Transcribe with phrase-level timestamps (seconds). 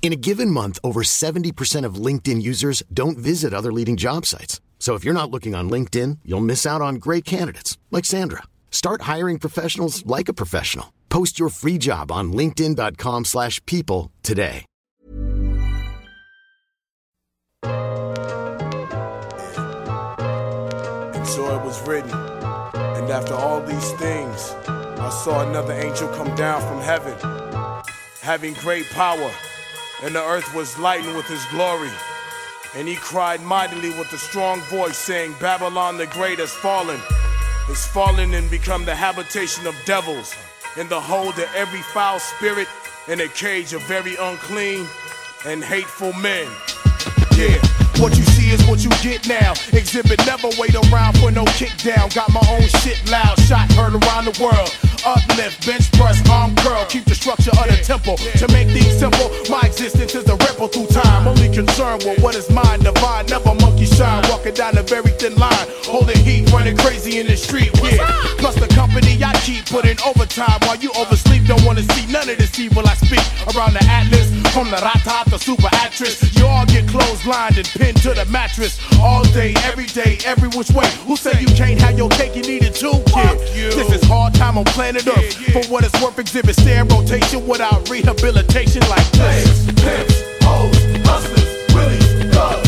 [0.00, 4.62] In a given month, over 70% of LinkedIn users don't visit other leading job sites.
[4.78, 8.44] So if you're not looking on LinkedIn, you'll miss out on great candidates like Sandra.
[8.70, 10.94] Start hiring professionals like a professional.
[11.10, 14.64] Post your free job on linkedin.com/people today.
[21.14, 22.12] And so it was written.
[22.12, 27.14] And after all these things, I saw another angel come down from heaven,
[28.22, 29.30] having great power,
[30.02, 31.90] and the earth was lightened with his glory.
[32.74, 37.00] And he cried mightily with a strong voice, saying, Babylon the great has fallen,
[37.66, 40.34] has fallen and become the habitation of devils,
[40.76, 42.68] and the hold of every foul spirit,
[43.08, 44.86] and a cage of very unclean
[45.46, 46.46] and hateful men.
[47.36, 47.56] Yeah.
[47.96, 49.52] What you see is what you get now.
[49.74, 52.08] Xzibit never wait around for no kick down.
[52.14, 54.70] Got my own shit loud, shot heard around the world.
[55.04, 56.84] Uplift, bench press, arm curl.
[56.86, 58.16] Keep the structure of the temple.
[58.38, 61.26] To make things simple, my existence is a ripple through time.
[61.26, 63.26] Only concerned with what is mine, divine.
[63.26, 64.22] Never monkey shine.
[64.28, 65.66] Walking down a very thin line.
[65.86, 67.70] Holding heat, running crazy in the street.
[67.82, 68.06] Yeah.
[68.38, 71.46] Plus the company I keep putting overtime while you oversleep.
[71.46, 74.28] Don't wanna see none of this evil I speak around the atlas.
[74.52, 76.18] From the rata, the super actress.
[76.36, 80.70] You all get clotheslined and pinned to the mattress all day, every day, every which
[80.70, 80.88] way.
[81.06, 82.34] Who said you can't have your cake?
[82.36, 83.38] You need it too, kid.
[83.74, 85.34] This is hard time on planet Earth.
[85.52, 89.66] For what it's worth, Xzibit stand rotation without rehabilitation like this.
[89.66, 90.76] Pimps, hoes,
[91.06, 92.67] hustlers, willies, thugs,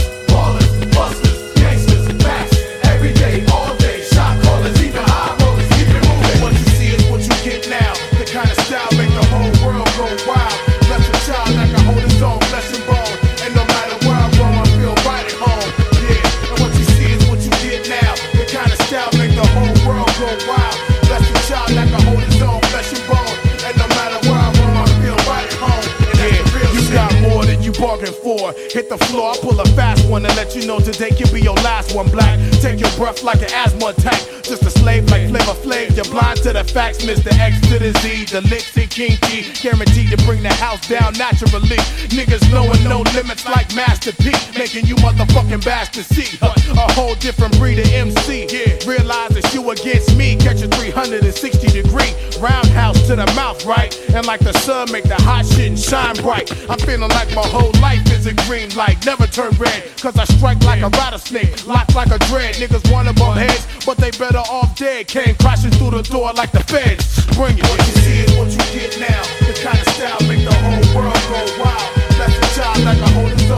[28.08, 28.52] for.
[28.72, 31.40] Hit the floor, I pull a fast one and let you know today can be
[31.42, 32.08] your last one.
[32.10, 34.20] Black, take your breath like an asthma attack.
[34.42, 35.94] Just a slave like Flavor Flav.
[35.94, 37.32] You're blind to the facts, Mr.
[37.38, 38.24] X to the Z.
[38.26, 39.52] The Liks and King T.
[39.60, 41.76] Guaranteed to bring the house down naturally.
[42.10, 44.32] Niggas knowing no limits like Master P.
[44.58, 46.38] Making you motherfucking bastards see.
[46.42, 48.46] A, a whole different breed of MC.
[48.50, 48.78] Yeah.
[48.88, 50.36] Realize it's you against me.
[50.36, 53.92] Catch a 360 degree roundhouse to the mouth, right?
[54.14, 56.50] And like the sun, make the hot shit shine bright.
[56.70, 59.04] I'm feeling like my whole life is a green light.
[59.04, 61.66] Never turn red, cause I strike like a rattlesnake.
[61.66, 62.54] Lock like a dread.
[62.56, 65.08] Niggas wanna bump heads, but they better off dead.
[65.08, 67.24] Came crashing through the door like the feds.
[67.36, 67.64] Bring it.
[67.68, 69.22] What you see is what you get now.
[69.46, 71.90] The kind of style make the whole world go wild.
[72.18, 73.50] That's a child like a hold his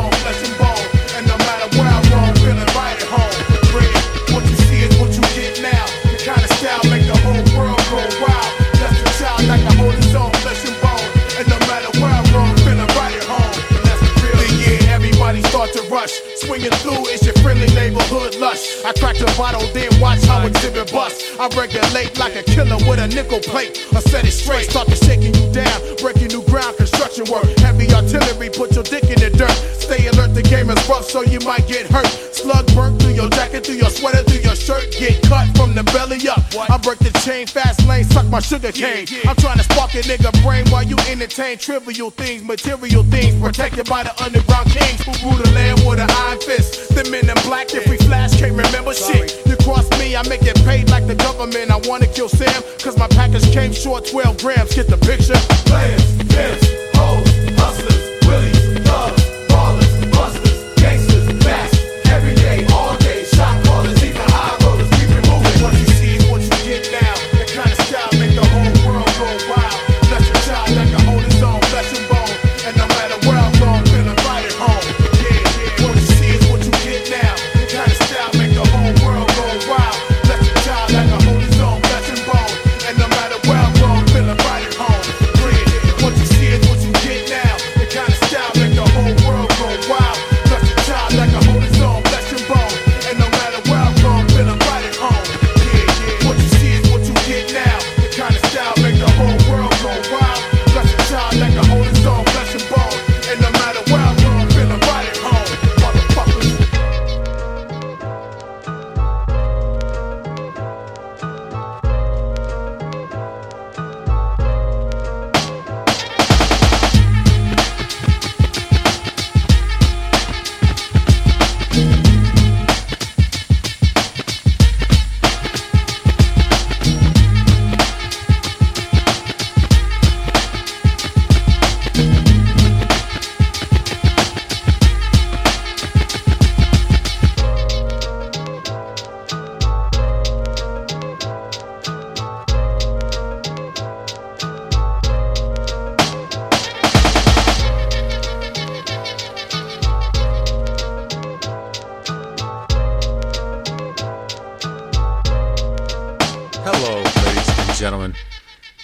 [16.43, 18.83] Swinging through, it's your friendly neighborhood lush.
[18.85, 21.39] I crack the bottle, then watch how Xzibit bust.
[21.39, 23.79] I regulate like a killer with a nickel plate.
[23.95, 25.79] I set it straight, start to shaking you down.
[26.03, 27.47] Breaking new ground, construction work.
[27.63, 29.55] Heavy artillery, put your dick in the dirt.
[29.79, 32.11] Stay alert, the game is rough, so you might get hurt.
[32.35, 34.91] Slug burnt through your jacket, through your sweater, through your shirt.
[34.99, 36.43] Get cut from the belly up.
[36.59, 39.07] I break the chain, fast lane, suck my sugar cane.
[39.31, 43.39] I'm trying to spark a nigga brain while you entertain trivial things, material things.
[43.41, 46.95] Protected by the underground kings who rule the land with an iron fist.
[46.95, 49.43] The men in black, if we flash, can't remember shit.
[49.47, 51.71] You cross me, I make it paid like the government.
[51.71, 54.75] I wanna kill Sam, cause my package came short 12 grams.
[54.75, 55.41] Get the picture?
[55.69, 56.67] Players, pimps,
[56.97, 57.29] hoes,
[57.61, 58.02] hustlers,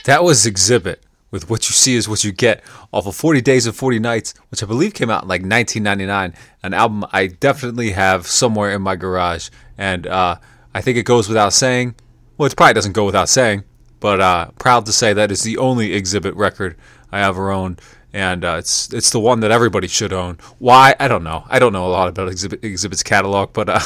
[0.08, 1.00] That was Xzibit
[1.30, 2.64] with What You See Is What You Get
[2.94, 6.32] off of 40 Days and 40 Nights, which I believe came out in like 1999.
[6.62, 9.50] An album I definitely have somewhere in my garage.
[9.76, 10.36] And uh,
[10.72, 11.94] I think it goes without saying.
[12.38, 13.64] Well, it probably doesn't go without saying,
[14.00, 16.78] but uh, proud to say that is the only Xzibit record
[17.12, 17.78] I ever owned.
[18.14, 20.38] And uh, it's it's the one that everybody should own.
[20.58, 20.94] Why?
[20.98, 21.44] I don't know.
[21.50, 23.80] I don't know a lot about Xzibit, Xzibit's catalog, but uh,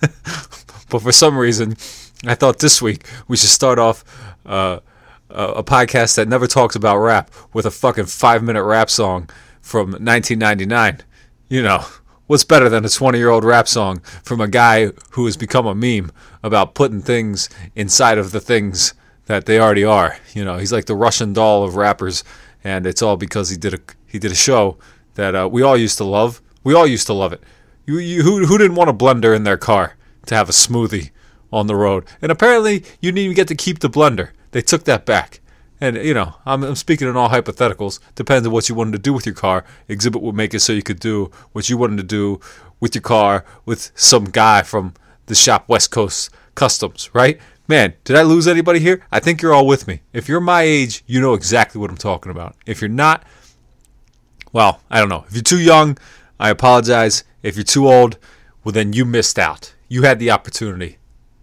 [0.90, 1.76] but for some reason,
[2.26, 4.04] I thought this week we should start off
[4.44, 4.80] uh,
[5.34, 9.28] a podcast that never talks about rap with a fucking five minute rap song
[9.60, 11.02] from 1999.
[11.48, 11.84] You know,
[12.26, 15.66] what's better than a 20 year old rap song from a guy who has become
[15.66, 18.94] a meme about putting things inside of the things
[19.26, 20.16] that they already are?
[20.32, 22.24] You know, he's like the Russian doll of rappers,
[22.62, 24.78] and it's all because he did a he did a show
[25.14, 26.40] that uh, we all used to love.
[26.62, 27.42] We all used to love it.
[27.86, 29.96] You, you, who, who didn't want a blender in their car
[30.26, 31.10] to have a smoothie
[31.52, 32.04] on the road?
[32.22, 34.30] And apparently, you didn't even get to keep the blender.
[34.54, 35.40] They took that back.
[35.80, 37.98] And, you know, I'm, I'm, speaking in all hypotheticals.
[38.14, 39.64] Depends on what you wanted to do with your car.
[39.88, 42.38] Xzibit would make it so you could do what you wanted to do
[42.78, 44.94] with your car with some guy from
[45.26, 47.40] the shop West Coast Customs, right?
[47.66, 49.04] Man, did I lose anybody here?
[49.10, 50.02] I think you're all with me.
[50.12, 52.54] If you're my age, you know exactly what I'm talking about.
[52.64, 53.24] If you're not,
[54.52, 55.24] well, I don't know.
[55.26, 55.98] If you're too young,
[56.38, 57.24] I apologize.
[57.42, 58.18] If you're too old,
[58.62, 59.74] well, then you missed out.
[59.88, 60.98] You had the opportunity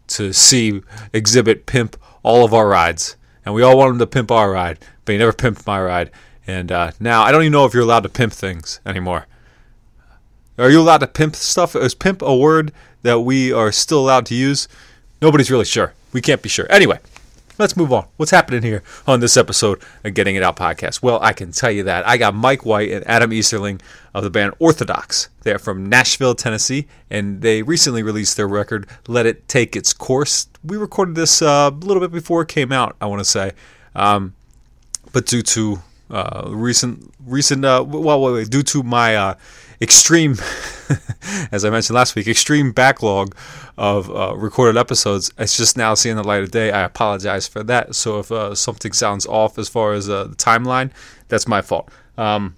[0.07, 0.81] to see
[1.13, 3.15] Xzibit pimp all of our rides,
[3.45, 6.11] and we all want him to pimp our ride, but he never pimped my ride.
[6.47, 9.27] And uh, now I don't even know if you're allowed to pimp things anymore.
[10.57, 11.75] Are you allowed to pimp stuff?
[11.75, 12.71] Is pimp a word
[13.01, 14.67] that we are still allowed to use?
[15.21, 15.93] Nobody's really sure.
[16.13, 16.67] We can't be sure.
[16.69, 16.99] Anyway,
[17.61, 18.07] let's move on.
[18.17, 21.03] What's happening here on this episode of Getting It Out podcast?
[21.03, 23.79] Well, I can tell you that I got Mike White and Adam Easterling
[24.15, 25.29] of the band Orthodox.
[25.43, 30.47] They're from Nashville, Tennessee, and they recently released their record "Let It Take Its Course."
[30.63, 32.95] We recorded this uh, a little bit before it came out.
[32.99, 33.51] I want to say,
[33.95, 34.33] um,
[35.13, 39.35] but due to uh, recent recent uh, well, wait, wait, due to my uh,
[39.81, 40.35] extreme,
[41.51, 43.35] as I mentioned last week, extreme backlog
[43.77, 45.31] of uh, recorded episodes.
[45.37, 46.71] It's just now seeing the light of day.
[46.71, 47.95] I apologize for that.
[47.95, 50.91] So if uh, something sounds off as far as uh, the timeline,
[51.27, 51.89] that's my fault.
[52.17, 52.55] Um,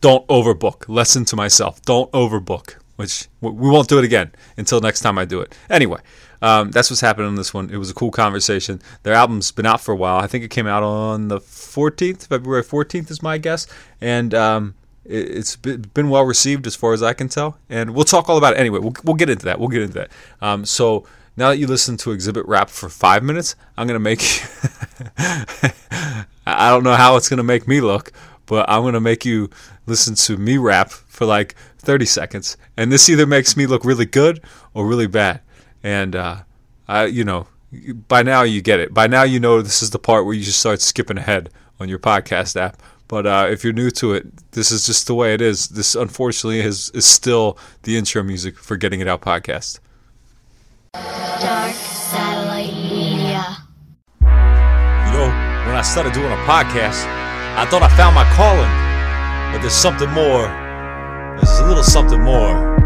[0.00, 0.88] don't overbook.
[0.88, 2.76] Lesson to myself: don't overbook.
[2.96, 5.56] Which we won't do it again until next time I do it.
[5.68, 6.00] Anyway.
[6.42, 7.70] Um, that's what's happening on this one.
[7.70, 8.82] It was a cool conversation.
[9.04, 10.16] Their album's been out for a while.
[10.16, 13.68] I think it came out on the 14th, February 14th is my guess.
[14.00, 14.74] And um,
[15.04, 18.54] it's been well received as far as I can tell, and we'll talk all about
[18.54, 18.78] it anyway.
[18.78, 19.58] We'll, we'll get into that.
[19.58, 20.10] We'll get into that.
[20.40, 21.06] Um, so
[21.36, 24.20] now that you listen to Xzibit Rap for five minutes, I'm gonna make.
[26.46, 28.12] I don't know how it's gonna make me look,
[28.46, 29.50] but I'm gonna make you
[29.86, 34.06] listen to me rap for like 30 seconds, and this either makes me look really
[34.06, 34.40] good
[34.74, 35.40] or really bad.
[35.82, 36.42] And uh,
[36.86, 37.48] I, you know,
[38.08, 38.94] by now you get it.
[38.94, 41.88] By now you know this is the part where you just start skipping ahead on
[41.88, 42.80] your podcast app.
[43.12, 45.68] But uh, if you're new to it, this is just the way it is.
[45.68, 49.80] This, unfortunately, is, is still the intro music for Getting It Out podcast.
[50.94, 53.58] Dark Satellite Media.
[54.18, 55.28] You know,
[55.68, 57.04] when I started doing a podcast,
[57.54, 59.52] I thought I found my calling.
[59.52, 60.48] But there's something more.
[61.36, 62.80] There's a little something more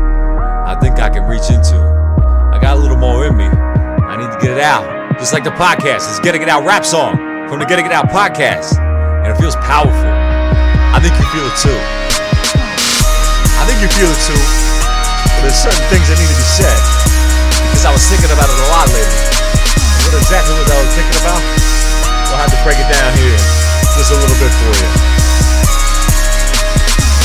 [0.66, 1.78] I think I can reach into.
[1.78, 3.44] I got a little more in me.
[3.44, 5.20] I need to get it out.
[5.20, 6.10] Just like the podcast.
[6.10, 7.16] It's Getting It Out rap song
[7.48, 8.85] from the Getting It Out podcast
[9.26, 10.06] and it feels powerful.
[10.94, 11.74] I think you feel it too.
[13.58, 14.38] I think you feel it too.
[14.38, 16.78] But there's certain things that need to be said
[17.74, 19.22] because I was thinking about it a lot lately.
[20.06, 21.42] What exactly was I was thinking about?
[22.30, 23.38] We'll have to break it down here
[23.98, 25.15] just a little bit for you.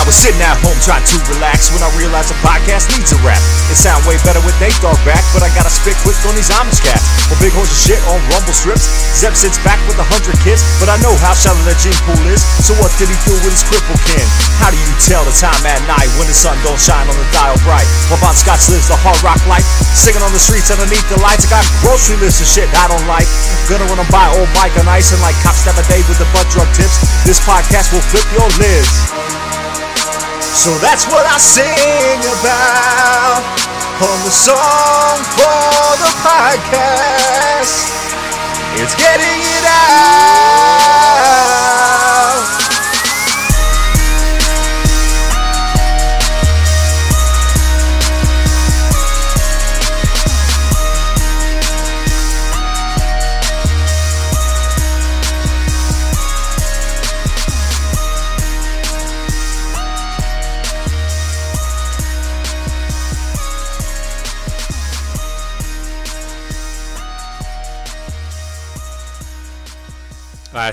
[0.02, 3.22] I was sitting at home trying to relax when I realized a podcast needs a
[3.22, 3.38] rap.
[3.70, 6.50] It sound way better with Nate Dogg back, but I gotta spit quick on these
[6.50, 7.06] Amish cats.
[7.30, 8.90] Well, big horse of shit on rumble strips.
[9.14, 12.18] Zeb sits back with a hundred kids, but I know how shallow that gene pool
[12.34, 12.42] is.
[12.66, 14.26] So what did he do with his cripple kin?
[14.58, 17.28] How do you tell the time at night when the sun don't shine on the
[17.30, 17.86] dial bright?
[18.10, 21.46] While Bon Scotch lives the hard rock life, singing on the streets underneath the lights.
[21.46, 23.30] I got grocery lists of shit I don't like.
[23.70, 26.26] Gonna run them buy old Mike on ice and like cops a day with the
[26.34, 26.98] butt drug tips.
[27.22, 29.51] This podcast will flip your lids.
[30.42, 33.44] So that's what I sing about
[34.02, 37.94] on the song for the podcast.
[38.82, 41.51] It's getting it out.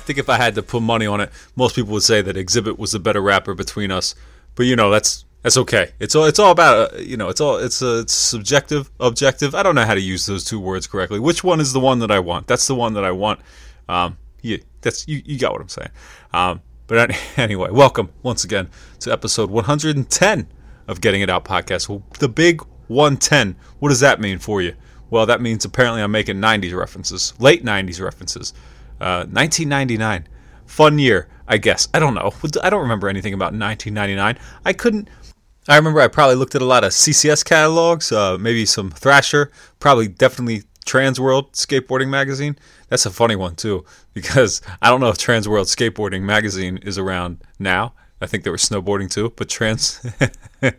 [0.08, 2.78] Think if I had to put money on it, most people would say that Xzibit
[2.78, 4.14] was the better rapper between us.
[4.54, 5.92] But you know, that's that's okay.
[6.00, 9.54] It's all it's all about uh, you know, it's all it's uh, it's subjective, objective.
[9.54, 11.20] I don't know how to use those two words correctly.
[11.20, 12.46] Which one is the one that I want?
[12.46, 13.40] That's the one that I want.
[13.86, 15.20] Um, yeah, that's you.
[15.26, 15.90] You got what I'm saying.
[16.32, 20.48] Um, but anyway, welcome once again to episode 110
[20.86, 21.90] of Getting It Out podcast.
[21.90, 23.56] Well, the big 110.
[23.78, 24.74] What does that mean for you?
[25.10, 28.54] Well, that means apparently I'm making 90s references, late 90s references.
[29.00, 30.26] Uh, 1999,
[30.66, 31.88] fun year, I guess.
[31.94, 32.32] I don't know.
[32.62, 34.38] I don't remember anything about 1999.
[34.64, 35.08] I couldn't.
[35.68, 39.50] I remember I probably looked at a lot of CCS catalogs, uh, maybe some Thrasher,
[39.80, 42.56] probably definitely Transworld Skateboarding Magazine.
[42.88, 47.42] That's a funny one too, because I don't know if Transworld Skateboarding Magazine is around
[47.58, 47.92] now.
[48.20, 50.00] I think they were snowboarding too, but Trans
[50.62, 50.70] uh,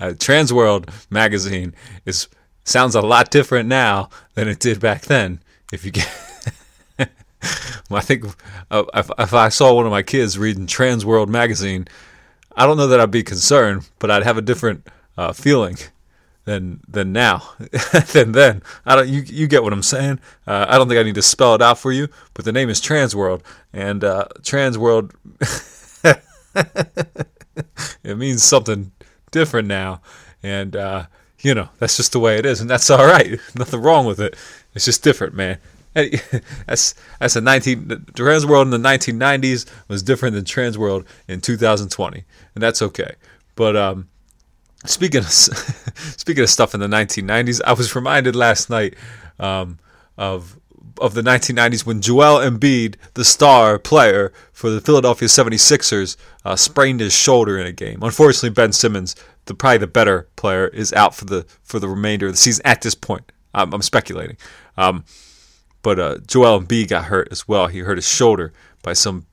[0.00, 1.74] Transworld Magazine
[2.06, 2.28] is
[2.64, 5.40] sounds a lot different now than it did back then.
[5.72, 6.06] If you get
[7.90, 8.24] I think
[8.70, 11.88] uh, if, if, I saw one of my kids reading Trans World magazine,
[12.56, 14.86] I don't know that I'd be concerned, but I'd have a different
[15.16, 15.76] uh, feeling
[16.46, 17.42] than than now
[18.12, 18.62] than then.
[18.86, 19.08] I don't.
[19.08, 20.20] You you get what I'm saying?
[20.46, 22.70] Uh, I don't think I need to spell it out for you, but the name
[22.70, 25.12] is Transworld, and uh, Transworld
[28.02, 28.92] it means something
[29.30, 30.00] different now,
[30.42, 31.06] and uh,
[31.40, 33.38] you know that's just the way it is, and that's all right.
[33.54, 34.36] Nothing wrong with it.
[34.74, 35.58] It's just different, man.
[36.66, 42.24] that's that's a 19 Transworld in the 1990s was different than Transworld in 2020,
[42.54, 43.14] and that's okay.
[43.54, 44.08] But um,
[44.84, 48.94] speaking of speaking of stuff in the 1990s, I was reminded last night
[49.38, 49.78] um,
[50.18, 50.58] of
[51.00, 57.00] of the 1990s when Joel Embiid, the star player for the Philadelphia 76ers, uh, sprained
[57.00, 58.02] his shoulder in a game.
[58.02, 62.26] Unfortunately, Ben Simmons, the probably the better player, is out for the for the remainder
[62.26, 63.32] of the season at this point.
[63.54, 64.36] I'm, I'm speculating.
[64.76, 65.04] Um,
[65.86, 67.68] but uh, Joel Embiid got hurt as well.
[67.68, 68.52] He hurt his shoulder
[68.82, 69.24] by some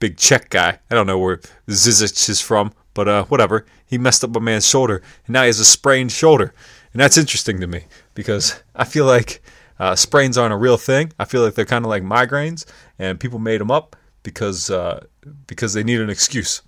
[0.00, 0.80] big Czech guy.
[0.90, 1.36] I don't know where
[1.68, 3.64] Zizic is from, but uh, whatever.
[3.86, 6.52] He messed up a man's shoulder, and now he has a sprained shoulder.
[6.92, 9.40] And that's interesting to me because I feel like
[9.78, 11.12] uh, sprains aren't a real thing.
[11.20, 12.64] I feel like they're kind of like migraines,
[12.98, 15.04] and people made them up because uh,
[15.46, 16.60] because they need an excuse.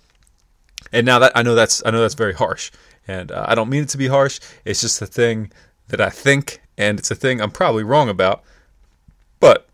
[0.93, 2.71] And now that I know that's I know that's very harsh,
[3.09, 4.39] and uh, I don't mean it to be harsh.
[4.63, 5.51] It's just a thing
[5.89, 8.45] that I think, and it's a thing I'm probably wrong about.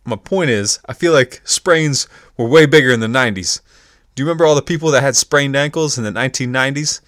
[0.10, 3.62] My point is, I feel like sprains were way bigger in the 90s.
[4.16, 7.02] Do you remember all the people that had sprained ankles in the 1990s?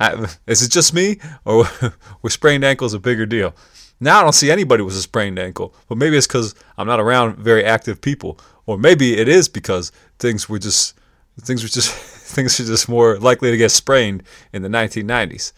[0.48, 1.68] is it just me, or
[2.22, 3.54] were sprained ankles a bigger deal?
[4.00, 6.98] Now I don't see anybody with a sprained ankle, but maybe it's because I'm not
[6.98, 10.98] around very active people, or maybe it is because things were just
[11.40, 11.92] things were just
[12.34, 15.52] things were just more likely to get sprained in the 1990s.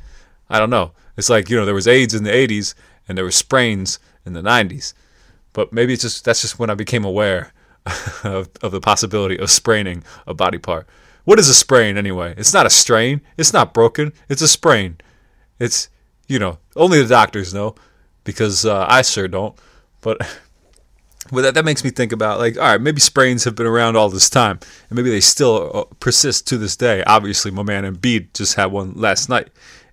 [0.50, 0.92] I don't know.
[1.16, 2.74] It's like you know there was AIDS in the 80s
[3.08, 4.92] and there were sprains in the 90s.
[5.52, 7.52] But maybe it's just that's just when I became aware
[8.24, 10.86] of, of the possibility of spraining a body part.
[11.24, 12.34] What is a sprain anyway?
[12.36, 13.20] It's not a strain.
[13.36, 14.12] It's not broken.
[14.28, 14.98] It's a sprain.
[15.58, 15.88] It's
[16.28, 17.74] you know only the doctors know
[18.24, 19.56] because uh, I sure don't.
[20.00, 20.18] But
[21.32, 23.96] well, that that makes me think about like all right, maybe sprains have been around
[23.96, 27.04] all this time, and maybe they still uh, persist to this day.
[27.04, 29.48] Obviously, my man Embiid just had one last night,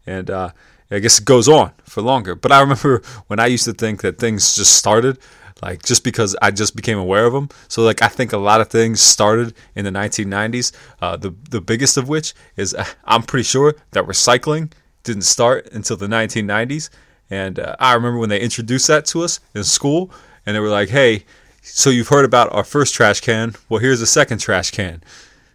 [0.08, 0.52] and uh,
[0.90, 2.36] I guess it goes on for longer.
[2.36, 5.20] But I remember when I used to think that things just started
[5.62, 7.50] like just because I just became aware of them.
[7.68, 10.72] So like I think a lot of things started in the 1990s.
[11.02, 14.72] Uh, the the biggest of which is uh, I'm pretty sure that recycling
[15.04, 16.90] didn't start until the 1990s.
[17.30, 20.12] And uh, I remember when they introduced that to us in school,
[20.46, 21.26] and they were like, "Hey,
[21.62, 23.56] so you've heard about our first trash can?
[23.70, 25.04] Well, here's a second trash can.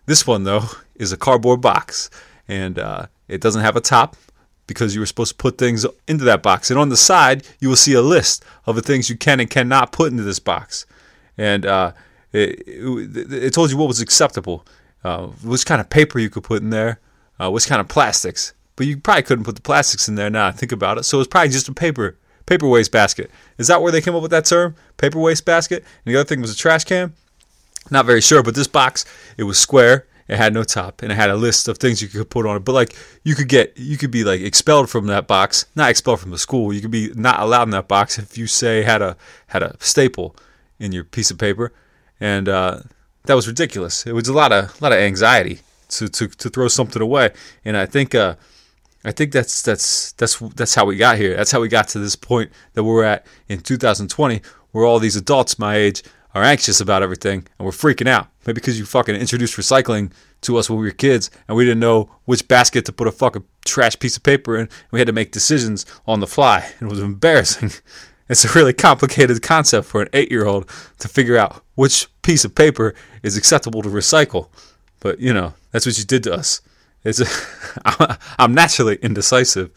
[0.07, 2.11] This one though is a cardboard box,
[2.47, 4.17] and uh, it doesn't have a top
[4.66, 6.71] because you were supposed to put things into that box.
[6.71, 9.50] And on the side, you will see a list of the things you can and
[9.50, 10.87] cannot put into this box.
[11.37, 11.92] And uh,
[12.33, 14.64] it, it, it, told you what was acceptable,
[15.02, 17.00] uh, which kind of paper you could put in there,
[17.38, 18.54] uh, which kind of plastics.
[18.76, 20.50] But you probably couldn't put the plastics in there now.
[20.50, 21.04] Think about it.
[21.04, 22.16] So it was probably just a paper
[22.47, 23.30] paper waste basket.
[23.56, 24.75] Is that where they came up with that term?
[24.97, 25.85] Paper waste basket.
[26.04, 27.14] And the other thing was a trash can.
[27.90, 29.04] Not very sure, but this box
[29.37, 32.09] it was square it had no top, and it had a list of things you
[32.09, 32.64] could put on it.
[32.64, 36.21] But like you could get, you could be like expelled from that box, not expelled
[36.21, 36.73] from the school.
[36.73, 39.16] You could be not allowed in that box if you say had a
[39.49, 40.35] had a staple
[40.78, 41.73] in your piece of paper,
[42.21, 42.81] and uh,
[43.25, 44.07] that was ridiculous.
[44.07, 47.33] It was a lot of a lot of anxiety to to to throw something away,
[47.64, 48.14] and I think.
[48.14, 48.37] Uh,
[49.07, 51.37] I think that's that's that's that's how we got here.
[51.37, 54.40] That's how we got to this point that we're at in 2020,
[54.71, 56.02] where all these adults my age
[56.35, 58.29] are anxious about everything and we're freaking out.
[58.47, 60.12] Maybe because you fucking introduced recycling
[60.43, 63.12] to us when we were kids and we didn't know which basket to put a
[63.12, 64.69] fucking trash piece of paper in.
[64.91, 66.73] We had to make decisions on the fly.
[66.81, 67.73] It was embarrassing.
[68.26, 72.43] It's a really complicated concept for an eight year old to figure out which piece
[72.47, 74.49] of paper is acceptable to recycle.
[75.00, 76.62] But, you know, that's what you did to us.
[77.05, 79.71] It's a, I'm naturally indecisive,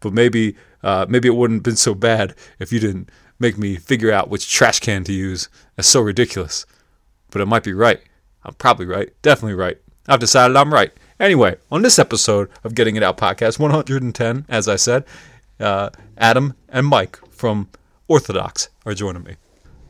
[0.00, 3.74] but maybe uh, maybe it wouldn't have been so bad if you didn't make me
[3.76, 5.48] figure out which trash can to use.
[5.74, 6.66] That's so ridiculous.
[7.30, 8.00] But I might be right.
[8.44, 9.10] I'm probably right.
[9.22, 9.78] Definitely right.
[10.06, 10.92] I've decided I'm right.
[11.18, 15.04] Anyway, on this episode of Getting It Out podcast, 110, as I said,
[15.58, 17.68] uh, Adam and Mike from
[18.08, 19.36] Orthodox are joining me.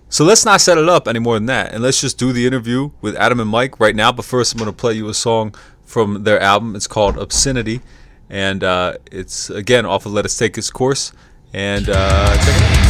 [0.09, 2.45] So let's not set it up any more than that, and let's just do the
[2.45, 4.11] interview with Adam and Mike right now.
[4.11, 5.55] But first, I'm going to play you a song
[5.85, 6.75] from their album.
[6.75, 7.81] It's called Obscenity,
[8.29, 11.13] and uh, it's again off of Let Us Take Its Course.
[11.53, 12.90] And uh,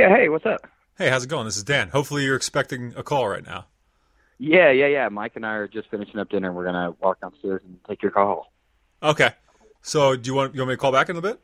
[0.00, 0.66] Yeah, hey, what's up?
[0.96, 1.44] Hey, how's it going?
[1.44, 1.90] This is Dan.
[1.90, 3.66] Hopefully, you're expecting a call right now.
[4.38, 5.10] Yeah, yeah, yeah.
[5.10, 6.54] Mike and I are just finishing up dinner.
[6.54, 8.50] We're gonna walk downstairs and take your call.
[9.02, 9.32] Okay.
[9.82, 11.38] So, do you want you want me to call back in a bit?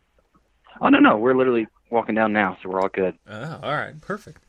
[0.81, 3.19] Oh no, no, we're literally walking down now, so we're all good.
[3.29, 4.43] Oh, all right, perfect.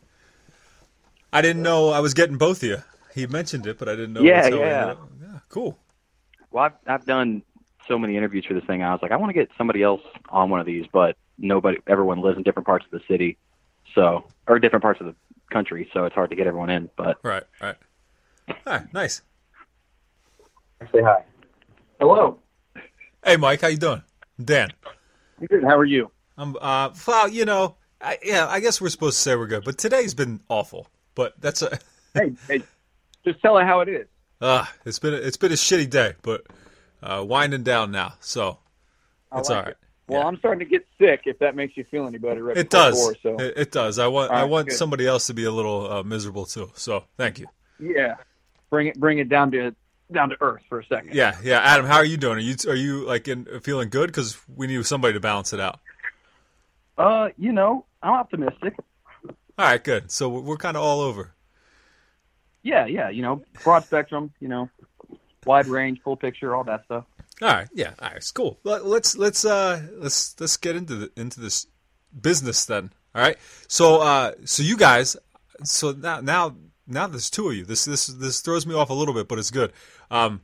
[1.34, 2.78] I didn't know I was getting both of you.
[3.14, 4.22] He mentioned it, but I didn't know.
[4.22, 4.96] Yeah, yeah.
[5.22, 5.40] yeah.
[5.50, 5.78] Cool.
[6.52, 7.44] Well, I've I've done
[7.90, 8.84] so many interviews for this thing.
[8.84, 11.80] I was like, I want to get somebody else on one of these, but nobody,
[11.88, 13.38] everyone lives in different parts of the city,
[13.98, 15.16] so or different parts of the
[15.52, 16.90] country, so it's hard to get everyone in.
[16.96, 17.76] But Right, right.
[18.48, 19.22] All right, nice.
[20.94, 21.24] say hi.
[22.00, 22.40] Hello.
[23.26, 24.04] Hey, Mike, how you doing?
[24.42, 24.70] Dan.
[25.50, 25.64] Good.
[25.64, 26.12] How are you?
[26.38, 26.56] I'm.
[26.62, 29.78] Uh, well, you know, I, yeah, I guess we're supposed to say we're good, but
[29.78, 30.88] today's been awful.
[31.16, 31.80] But that's a.
[32.14, 32.64] hey, hey,
[33.26, 34.08] just tell her how it is.
[34.40, 36.46] Uh, it's been a, it's been a shitty day, but
[37.02, 38.60] uh, winding down now, so
[39.36, 39.76] it's all right.
[40.08, 41.24] Well, I'm starting to get sick.
[41.26, 42.96] If that makes you feel any better, right It does.
[42.98, 44.00] four, so It, it does.
[44.00, 44.78] I want All I want good.
[44.78, 46.72] somebody else to be a little uh, miserable too.
[46.76, 47.48] So thank you.
[47.80, 48.16] yeah,
[48.70, 49.76] bring it bring it down to
[50.12, 51.14] down to earth for a second.
[51.14, 51.60] Yeah, yeah.
[51.60, 52.38] Adam, how are you doing?
[52.38, 54.08] Are you are you like in, feeling good?
[54.08, 55.80] Because we need somebody to balance it out.
[56.98, 58.76] Uh, you know, I'm optimistic.
[59.60, 60.10] All right, good.
[60.10, 61.34] So we're kind of all over.
[62.64, 63.10] Yeah, yeah.
[63.10, 64.32] You know, broad spectrum.
[64.40, 64.70] You know,
[65.46, 67.04] wide range, full picture, all that stuff.
[67.42, 68.60] All right, yeah, all right, it's cool.
[68.64, 71.68] Let, let's let's uh let's let's get into the, into this
[72.20, 72.92] business then.
[73.14, 73.38] All right.
[73.68, 75.16] So uh so you guys,
[75.64, 76.56] so now now
[76.88, 77.66] now there's two of you.
[77.66, 79.72] This this this throws me off a little bit, but it's good.
[80.10, 80.42] Um,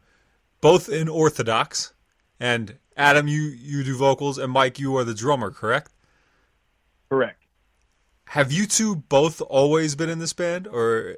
[0.61, 1.93] both in Orthodox,
[2.39, 5.91] and Adam, you you do vocals, and Mike, you are the drummer, correct?
[7.09, 7.43] Correct.
[8.27, 11.15] Have you two both always been in this band, or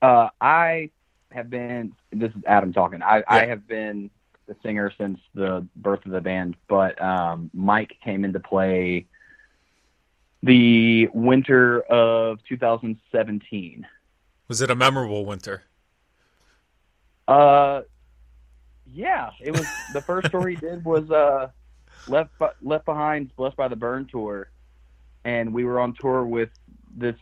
[0.00, 0.90] Uh, I
[1.30, 1.92] have been.
[2.12, 3.02] This is Adam talking.
[3.02, 4.10] I, I have been
[4.46, 9.06] the singer since the birth of the band, but um, Mike came into play
[10.42, 13.86] the winter of 2017.
[14.46, 15.64] was it a memorable winter?
[17.26, 17.82] Uh,
[18.86, 21.48] yeah, it was the first tour he did was uh,
[22.06, 22.30] left
[22.62, 24.50] left behind, blessed by the burn tour,
[25.24, 26.50] and we were on tour with
[26.96, 27.16] this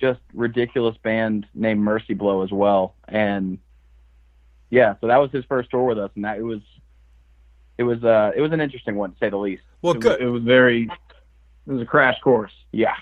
[0.00, 3.58] just ridiculous band named Mercy Blow as well, and
[4.70, 6.60] yeah, so that was his first tour with us, and that it was
[7.78, 9.62] it was uh it was an interesting one to say the least.
[9.82, 10.82] Well, it, was, it was very.
[11.66, 12.52] It was a crash course.
[12.72, 12.94] Yeah,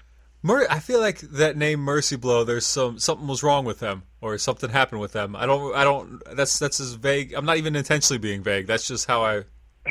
[0.43, 2.45] Mer- I feel like that name Mercy Blow.
[2.45, 5.35] There's some something was wrong with them, or something happened with them.
[5.37, 5.75] I don't.
[5.75, 6.21] I don't.
[6.37, 7.33] That's that's as vague.
[7.33, 8.67] I'm not even intentionally being vague.
[8.67, 9.45] That's just how I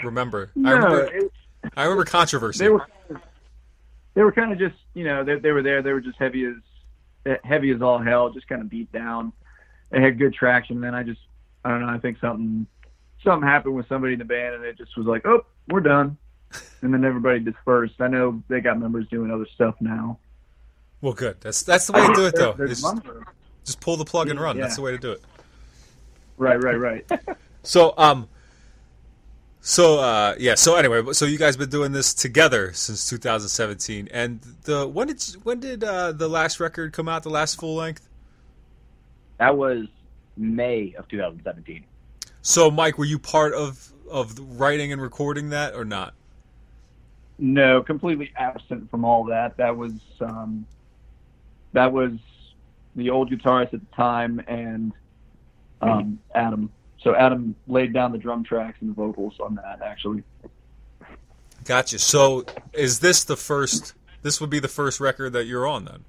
[0.03, 0.51] remember.
[0.55, 1.03] I No, remember.
[1.15, 1.31] it-
[1.75, 2.63] I remember controversy.
[2.63, 2.85] they were
[4.13, 6.45] they were kind of just you know they they were there they were just heavy
[6.45, 6.53] as
[7.43, 9.33] heavy as all hell just kind of beat down
[9.91, 11.21] It had good traction and then I just
[11.63, 12.67] I don't know I think something
[13.23, 16.17] something happened with somebody in the band and it just was like oh we're done
[16.81, 20.19] and then everybody dispersed I know they got members doing other stuff now
[21.01, 21.38] well, good.
[21.39, 22.53] That's that's the way to do it, though.
[22.53, 23.23] There's is one for-
[23.63, 24.57] just pull the plug and run.
[24.57, 25.21] That's the way to do it.
[26.38, 27.11] right right right
[27.63, 28.27] So um.
[29.67, 30.54] So uh yeah.
[30.54, 35.23] So anyway, so you guys been doing this together since 2017, and the when did
[35.41, 37.23] when did uh, the last record come out?
[37.23, 38.08] The last full length.
[39.39, 39.88] that was
[40.38, 41.84] May of 2017.
[42.43, 46.13] So Mike, were you part of of writing and recording that or not?
[47.39, 49.58] No, completely absent from all that.
[49.58, 50.67] That was um,
[51.73, 52.12] that was
[52.95, 54.93] the old guitarist at the time and
[55.82, 56.69] um, Adam.
[57.05, 59.79] So Adam laid down the drum tracks and the vocals on that.
[59.85, 60.23] Actually,
[61.63, 61.99] Gotcha.
[61.99, 63.93] So is this the first?
[64.23, 66.03] This would be the first record that you're on then.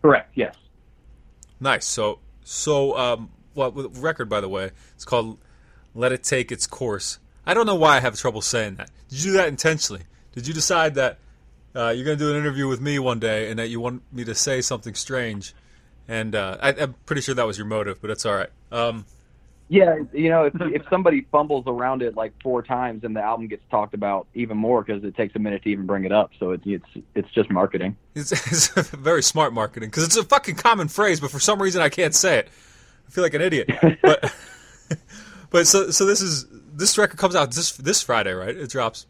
[0.00, 0.32] correct.
[0.34, 0.54] Yes.
[1.60, 1.84] Nice.
[1.84, 4.70] So so um, what well, record by the way?
[4.94, 5.38] It's called
[5.94, 8.90] "Let It Take Its Course." I don't know why I have trouble saying that.
[9.10, 10.04] Did you do that intentionally?
[10.32, 11.18] Did you decide that
[11.76, 14.02] uh, you're going to do an interview with me one day and that you want
[14.14, 15.54] me to say something strange?
[16.06, 18.50] And uh, I, I'm pretty sure that was your motive, but it's all right.
[18.72, 19.04] Um,
[19.68, 23.48] Yeah, you know, if if somebody fumbles around it like four times, and the album
[23.48, 26.30] gets talked about even more because it takes a minute to even bring it up.
[26.38, 27.96] So it's it's it's just marketing.
[28.14, 28.32] It's,
[28.76, 31.88] it's very smart marketing because it's a fucking common phrase, but for some reason I
[31.88, 32.48] can't say it.
[33.06, 33.70] I feel like an idiot.
[34.02, 34.32] But
[35.50, 38.54] but so so this is this record comes out this this Friday, right?
[38.54, 39.06] It drops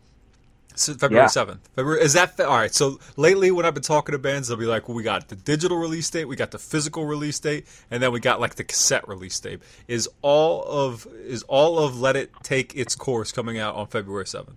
[0.86, 1.26] February Yeah.
[1.26, 1.68] seventh.
[1.74, 2.72] February is that all right?
[2.72, 5.36] So lately, when I've been talking to bands, they'll be like, "Well, we got the
[5.36, 8.64] digital release date, we got the physical release date, and then we got like the
[8.64, 13.58] cassette release date." Is all of is all of Let It Take Its Course coming
[13.58, 14.56] out on February seventh?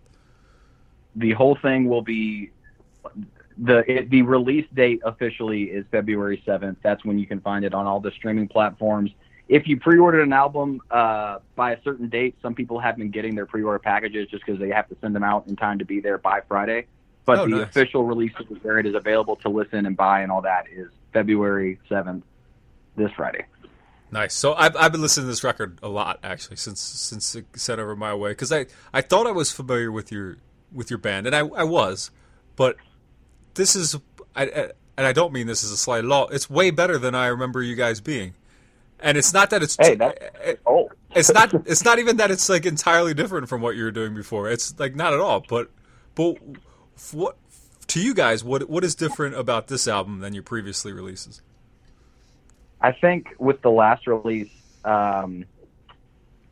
[1.16, 2.52] The whole thing will be
[3.58, 6.78] the it, the release date officially is February seventh.
[6.82, 9.12] That's when you can find it on all the streaming platforms.
[9.52, 13.36] If you pre-ordered an album uh, by a certain date, some people have been getting
[13.36, 16.00] their pre-order packages just because they have to send them out in time to be
[16.00, 16.88] there by Friday.
[17.26, 17.64] But Oh, the nice.
[17.64, 20.88] official release of where it is available to listen and buy and all that is
[21.12, 22.24] February seventh,
[22.96, 23.44] this Friday.
[24.10, 24.34] Nice.
[24.34, 27.82] So I've, I've been listening to this record a lot actually since since it sent
[27.82, 30.38] over my way because I, I thought I was familiar with your
[30.72, 32.10] with your band and I, I was,
[32.56, 32.78] but
[33.56, 33.96] this is
[34.34, 36.30] I, I and I don't mean this as a slight at all.
[36.30, 38.34] It's way better than I remember you guys being,
[39.02, 42.32] and it's not that it's Hey, that's it- oh, it's not it's not even that
[42.32, 44.50] it's like entirely different from what you were doing before.
[44.50, 45.44] It's like not at all.
[45.48, 45.70] But
[46.16, 46.38] but
[47.12, 47.38] what
[47.88, 51.42] to you guys what what is different about this album than your previously releases?
[52.80, 54.50] I think with the last release,
[54.86, 55.46] um,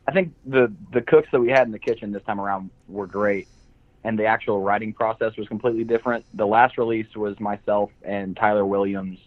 [0.07, 3.07] I think the the cooks that we had in the kitchen this time around were
[3.07, 3.47] great,
[4.03, 6.25] and the actual writing process was completely different.
[6.33, 9.19] The last release was myself and Tyler Williams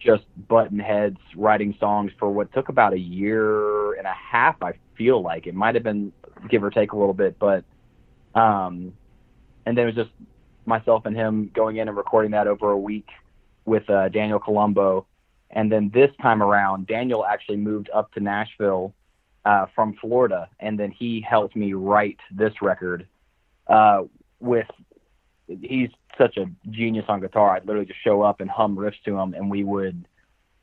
[0.00, 4.56] just button heads writing songs for what took about a year and a half.
[4.62, 6.12] I feel like it might have been
[6.48, 7.64] give or take a little bit, but
[8.34, 8.92] um,
[9.66, 10.10] and then it was just
[10.66, 13.08] myself and him going in and recording that over a week
[13.64, 15.06] with uh, Daniel Colombo.
[15.50, 18.94] And then this time around, Daniel actually moved up to Nashville
[19.44, 23.06] uh, from Florida, and then he helped me write this record.
[23.66, 24.02] Uh,
[24.40, 24.66] with
[25.60, 27.50] he's such a genius on guitar.
[27.50, 30.06] I'd literally just show up and hum riffs to him, and we would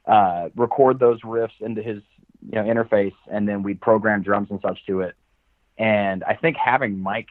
[0.06, 2.02] uh, record those riffs into his
[2.41, 5.15] you know interface, and then we'd program drums and such to it.
[5.78, 7.28] And I think having Mike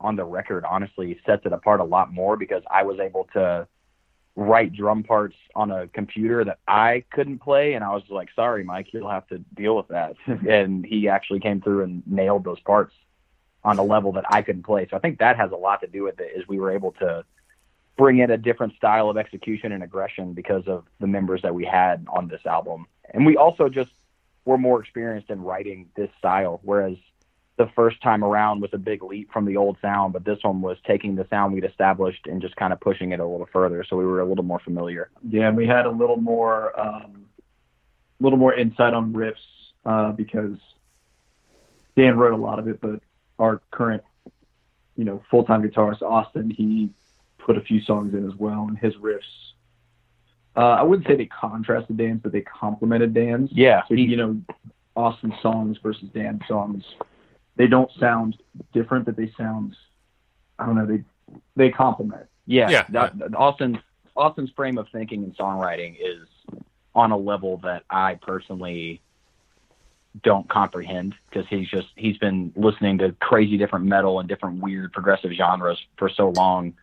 [0.00, 3.66] on the record honestly sets it apart a lot more because I was able to
[4.36, 8.64] write drum parts on a computer that I couldn't play, and I was like, "Sorry,
[8.64, 12.60] Mike, you'll have to deal with that." and he actually came through and nailed those
[12.60, 12.94] parts
[13.64, 14.86] on a level that I couldn't play.
[14.90, 16.32] So I think that has a lot to do with it.
[16.36, 17.24] Is we were able to
[17.96, 21.64] bring in a different style of execution and aggression because of the members that we
[21.64, 23.90] had on this album, and we also just
[24.44, 26.96] were more experienced in writing this style, whereas
[27.60, 30.62] the first time around was a big leap from the old sound, but this one
[30.62, 33.84] was taking the sound we'd established and just kind of pushing it a little further.
[33.84, 35.10] So we were a little more familiar.
[35.28, 37.26] Yeah, and we had a little more, um,
[38.18, 39.34] a little more insight on riffs
[39.84, 40.56] uh, because
[41.96, 43.02] Dan wrote a lot of it, but
[43.40, 44.02] our current,
[44.96, 46.90] you know, full-time guitarist Austin, he
[47.38, 49.52] put a few songs in as well, and his riffs.
[50.56, 53.50] Uh, I wouldn't say they contrasted Dan's, but they complemented Dan's.
[53.52, 54.40] Yeah, So, you know,
[54.94, 56.84] Austin's songs versus Dan's songs,
[57.56, 58.36] they don't sound
[58.72, 59.74] different, but they sound,
[60.58, 61.02] I don't know, they
[61.54, 62.26] they complement.
[62.46, 62.84] Yeah, Yeah.
[62.90, 63.78] that- that Austin's
[64.16, 66.26] Austin's frame of thinking and songwriting is
[66.94, 69.00] on a level that I personally
[70.22, 74.92] don't comprehend because he's just he's been listening to crazy different metal and different weird
[74.92, 76.74] progressive genres for so long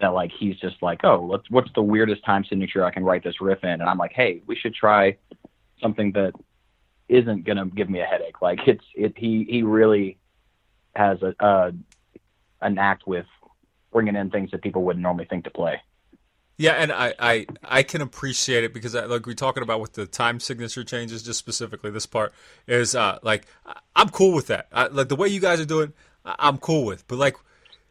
[0.00, 3.40] that like he's just like, oh, what's the weirdest time signature I can write this
[3.40, 3.70] riff in?
[3.70, 5.16] And I'm like, hey, we should try
[5.80, 6.32] something that
[7.08, 8.40] isn't gonna give me a headache.
[8.40, 10.18] Like it's it he he really
[10.96, 11.72] has a, a
[12.62, 13.26] an act with
[13.92, 15.80] bringing in things that people wouldn't normally think to play.
[16.62, 19.94] Yeah, and I, I, I can appreciate it because I, like we're talking about with
[19.94, 22.32] the time signature changes, just specifically this part
[22.68, 23.46] is uh, like
[23.96, 24.68] I'm cool with that.
[24.72, 25.92] I, like the way you guys are doing,
[26.24, 27.04] I- I'm cool with.
[27.08, 27.34] But like,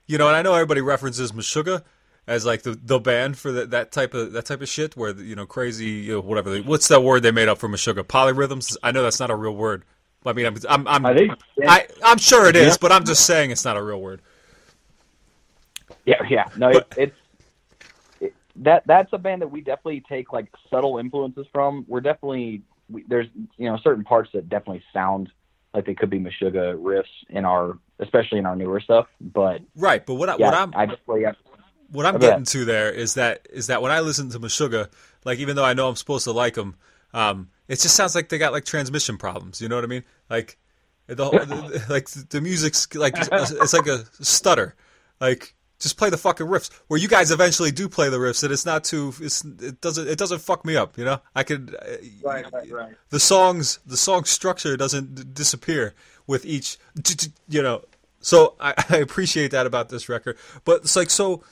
[0.08, 1.84] you know, and I know everybody references Meshuggah
[2.28, 5.12] as like the the band for that that type of that type of shit where
[5.20, 6.50] you know crazy you know, whatever.
[6.52, 8.04] They, what's that word they made up for Meshuggah?
[8.04, 8.78] Polyrhythms.
[8.82, 9.84] I know that's not a real word.
[10.26, 11.34] I mean, I'm I'm I'm, I think-
[11.68, 12.78] I, I'm sure it is, Yeah.
[12.80, 14.22] but I'm just saying it's not a real word.
[16.06, 16.46] Yeah, yeah.
[16.56, 17.14] No, it, it's it,
[18.62, 21.86] that that's a band that we definitely take like subtle influences from.
[21.88, 25.30] We're definitely we, there's you know certain parts that definitely sound
[25.74, 29.08] like they could be Meshuggah riffs in our especially in our newer stuff.
[29.20, 31.26] But Right, but what I, yeah, what I'm I definitely
[31.92, 32.20] what I'm Okay.
[32.20, 34.90] getting to there is that is that when I listen to Meshuggah,
[35.26, 36.76] like even though I know I'm supposed to like them,
[37.14, 39.62] um, it just sounds like they got like transmission problems.
[39.62, 40.04] You know what I mean?
[40.30, 40.58] Like
[41.08, 44.76] the, whole, the like the music's like it's like a stutter.
[45.20, 46.70] Like just play the fucking riffs.
[46.88, 49.14] Where you guys eventually do play the riffs, and it's not too.
[49.20, 50.98] It's it doesn't it doesn't fuck me up.
[50.98, 51.86] You know, I could uh,
[52.24, 52.94] Right, right, right.
[53.10, 55.94] the songs the song structure doesn't d- disappear
[56.28, 57.84] with each t- t- you know
[58.22, 61.44] so I, I appreciate that about this record but it's like so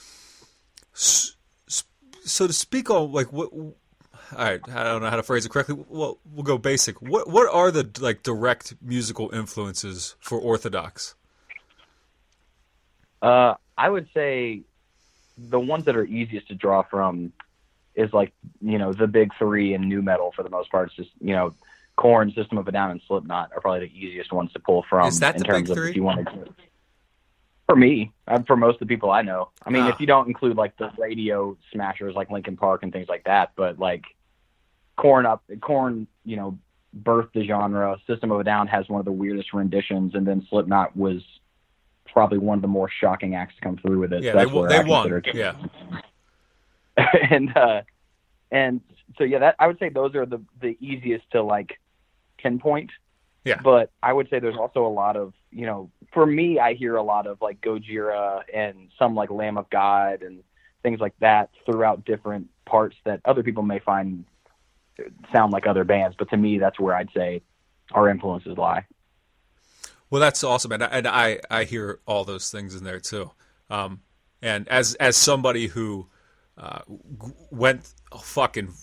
[0.94, 1.36] s-
[1.68, 1.84] s-
[2.24, 3.74] so to speak on like what all
[4.38, 7.52] right i don't know how to phrase it correctly well we'll go basic what what
[7.52, 11.16] are the like direct musical influences for orthodox
[13.24, 14.62] uh, I would say
[15.38, 17.32] the ones that are easiest to draw from
[17.96, 20.88] is like you know the big three in nu metal for the most part.
[20.88, 21.54] It's just you know.
[21.96, 25.10] Korn, System of a Down, and Slipknot are probably the easiest ones to pull from.
[25.10, 25.90] Is that in the terms big of three?
[25.90, 26.46] if you want to
[27.70, 29.50] for me, uh, for most of the people I know.
[29.64, 29.90] I mean, Ah.
[29.90, 33.52] if you don't include like the radio smashers like Linkin Park and things like that,
[33.56, 34.06] but like
[34.96, 36.58] Korn up, Korn, you know,
[37.00, 37.98] birthed the genre.
[38.08, 41.22] System of a Down has one of the weirdest renditions, and then Slipknot was
[42.14, 44.24] probably one of the more shocking acts to come through with it.
[44.24, 45.28] yeah So they, that's where they I won it.
[45.34, 45.56] yeah
[47.32, 47.82] and uh,
[48.52, 48.82] and
[49.18, 51.80] so yeah, that I would say those are the the easiest to like
[52.38, 52.92] pinpoint.
[53.46, 53.60] Yeah.
[53.64, 56.96] But I would say there's also a lot of you know, for me, I hear
[56.96, 60.44] a lot of like Gojira and some like Lamb of God and
[60.84, 64.26] things like that throughout different parts that other people may find
[65.34, 66.16] sound like other bands.
[66.20, 67.42] But to me, that's where I'd say
[67.94, 68.86] our influences lie.
[70.10, 73.32] Well, that's awesome, and I- and I I hear all those things in there too.
[73.70, 74.02] Um,
[74.42, 76.08] and as as somebody who
[76.58, 76.80] uh,
[77.52, 78.74] went fucking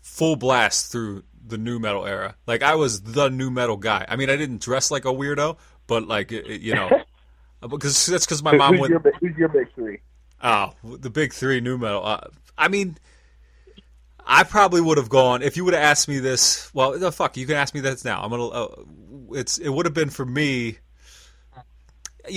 [0.00, 4.04] full blast through the nu metal era, like I was the nu metal guy.
[4.08, 6.88] I mean, I didn't dress like a weirdo, but like it- you know,
[7.68, 8.90] because that's because my mom who's went.
[8.90, 10.00] your who's your big three?
[10.42, 12.04] Oh, the big three nu metal.
[12.06, 12.20] Uh,
[12.56, 12.96] I mean,
[14.24, 16.72] I probably would have gone if you would have asked me this.
[16.74, 18.22] Well, no, fuck, you can ask me this now.
[18.22, 18.46] I'm gonna.
[18.48, 18.82] Uh,
[19.32, 20.78] it's it would have been for me.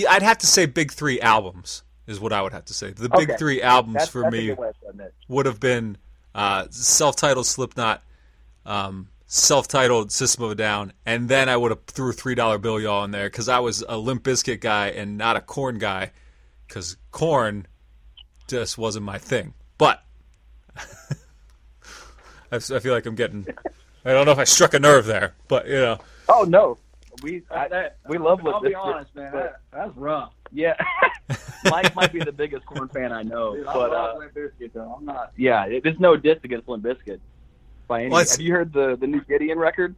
[0.09, 2.91] I'd have to say big three albums is what I would have to say.
[2.91, 3.37] The big Okay.
[3.37, 5.13] three albums That's- for that's me good way of putting it.
[5.27, 5.97] would have been
[6.35, 8.03] uh, self-titled Slipknot,
[8.65, 12.57] um, self-titled System of a Down, and then I would have threw a three dollar
[12.59, 15.79] bill y'all in there because I was a Limp Bizkit guy and not a Korn
[15.79, 16.11] guy
[16.67, 17.65] because Korn
[18.47, 19.53] just wasn't my thing.
[19.79, 20.03] But
[22.51, 23.45] I feel like I'm getting.
[24.05, 25.99] I don't know if I struck a nerve there, but you know.
[26.29, 26.77] Oh no,
[27.23, 29.31] we I, That- we love I'll be honest, man.
[29.33, 30.31] That, that's rough.
[30.51, 30.75] Yeah,
[31.65, 34.33] Mike might be the biggest Korn fan I know, Dude, I but love uh, Limp
[34.33, 34.95] Bizkit, though.
[34.97, 35.31] I'm not.
[35.37, 37.19] yeah, it, there's no diss against Limp Bizkit
[37.87, 38.09] by any.
[38.11, 39.95] Well, Have you heard the the new Gideon record?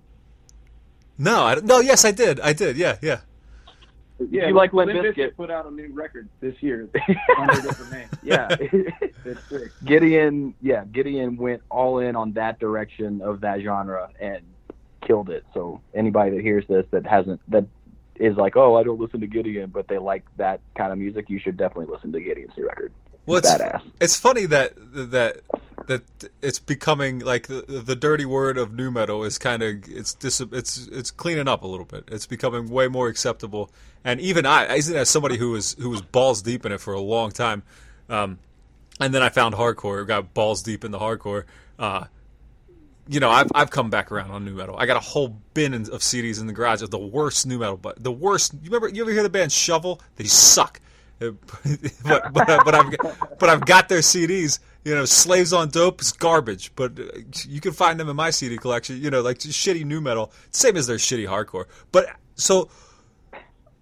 [1.17, 1.79] No, I, don't- no.
[1.79, 2.39] Yes, I did.
[2.39, 2.77] I did.
[2.77, 3.21] Yeah, yeah.
[4.29, 5.15] Yeah, you like Limp Bizkit?
[5.15, 6.89] Bizkit put out a new record this year
[7.37, 8.07] under a different name.
[8.23, 8.55] Yeah,
[9.25, 9.73] It's.
[9.85, 10.53] Gideon.
[10.61, 14.43] Yeah, Gideon went all in on that direction of that genre and
[15.01, 15.45] killed it.
[15.53, 17.65] So anybody that hears this that hasn't that
[18.15, 21.29] is like, oh, I don't listen to Gideon, but they like that kind of music,
[21.29, 22.91] you should definitely listen to Gideon's new record.
[23.25, 23.81] Well, It's badass.
[23.99, 25.37] It's funny that that
[25.87, 26.03] that
[26.41, 30.39] it's becoming like the, the dirty word of nu metal is kind of it's dis,
[30.39, 32.05] it's it's cleaning up a little bit.
[32.11, 33.71] It's becoming way more acceptable.
[34.03, 36.93] And even I, even as somebody who was who was balls deep in it for
[36.93, 37.63] a long time,
[38.09, 38.39] um,
[38.99, 41.43] and then I found hardcore, got balls deep in the hardcore.
[41.77, 42.05] Uh,
[43.07, 44.75] you know, I've I've come back around on nu metal.
[44.77, 47.77] I got a whole bin of CDs in the garage of the worst nu metal,
[47.77, 48.53] but the worst.
[48.53, 48.87] You remember?
[48.89, 49.99] You ever hear the band Shuvel?
[50.15, 50.79] They suck.
[51.21, 52.33] But but,
[52.65, 54.59] but I've got- but I've got their CDs.
[54.83, 57.03] You know, Slaves on Dope is garbage, but uh,
[57.47, 58.99] you can find them in my CD collection.
[58.99, 61.65] You know, like shitty nu metal, same as their shitty hardcore.
[61.91, 62.69] But so,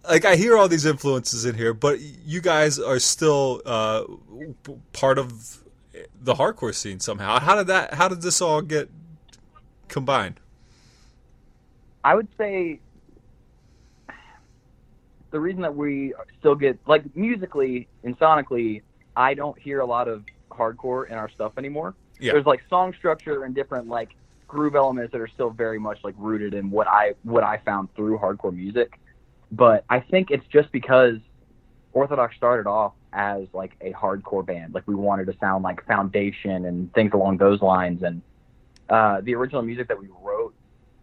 [0.09, 4.03] like, I hear all these influences in here, but you guys are still uh,
[4.91, 5.59] part of
[6.21, 7.39] the hardcore scene somehow.
[7.39, 7.93] How did that?
[7.93, 8.89] How did this all get
[9.89, 10.39] combined?
[12.03, 12.79] I would say
[15.31, 18.81] the reason that we still get like musically and sonically,
[19.15, 21.95] I don't hear a lot of hardcore in our stuff anymore.
[22.19, 22.33] Yeah.
[22.33, 24.09] There's like song structure and different like
[24.47, 27.93] groove elements that are still very much like rooted in what I what I found
[27.95, 28.99] through hardcore music.
[29.51, 31.17] But I think it's just because
[31.93, 34.73] Orthodox started off as like a hardcore band.
[34.73, 38.03] Like we wanted to sound like Foundation and things along those lines.
[38.03, 38.21] And
[38.89, 40.53] uh, the original music that we wrote,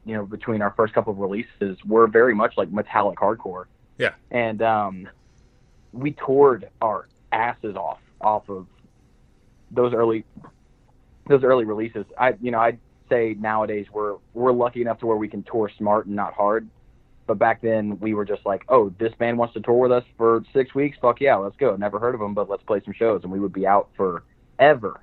[0.05, 3.64] you know, between our first couple of releases were very much like metallic hardcore.
[3.99, 4.12] Yeah.
[4.31, 5.09] And um,
[5.92, 8.66] we toured our asses off off of
[9.70, 10.25] those early
[11.29, 12.05] those early releases.
[12.18, 15.70] I you know I'd say nowadays we're we're lucky enough to where we can tour
[15.77, 16.68] smart and not hard.
[17.27, 20.05] But back then we were just like, oh, this band wants to tour with us
[20.16, 20.96] for six weeks.
[21.01, 21.75] Fuck yeah, let's go.
[21.75, 25.01] Never heard of them, but let's play some shows, and we would be out forever.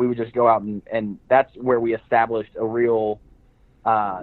[0.00, 3.20] We would just go out and and that's where we established a real,
[3.84, 4.22] uh,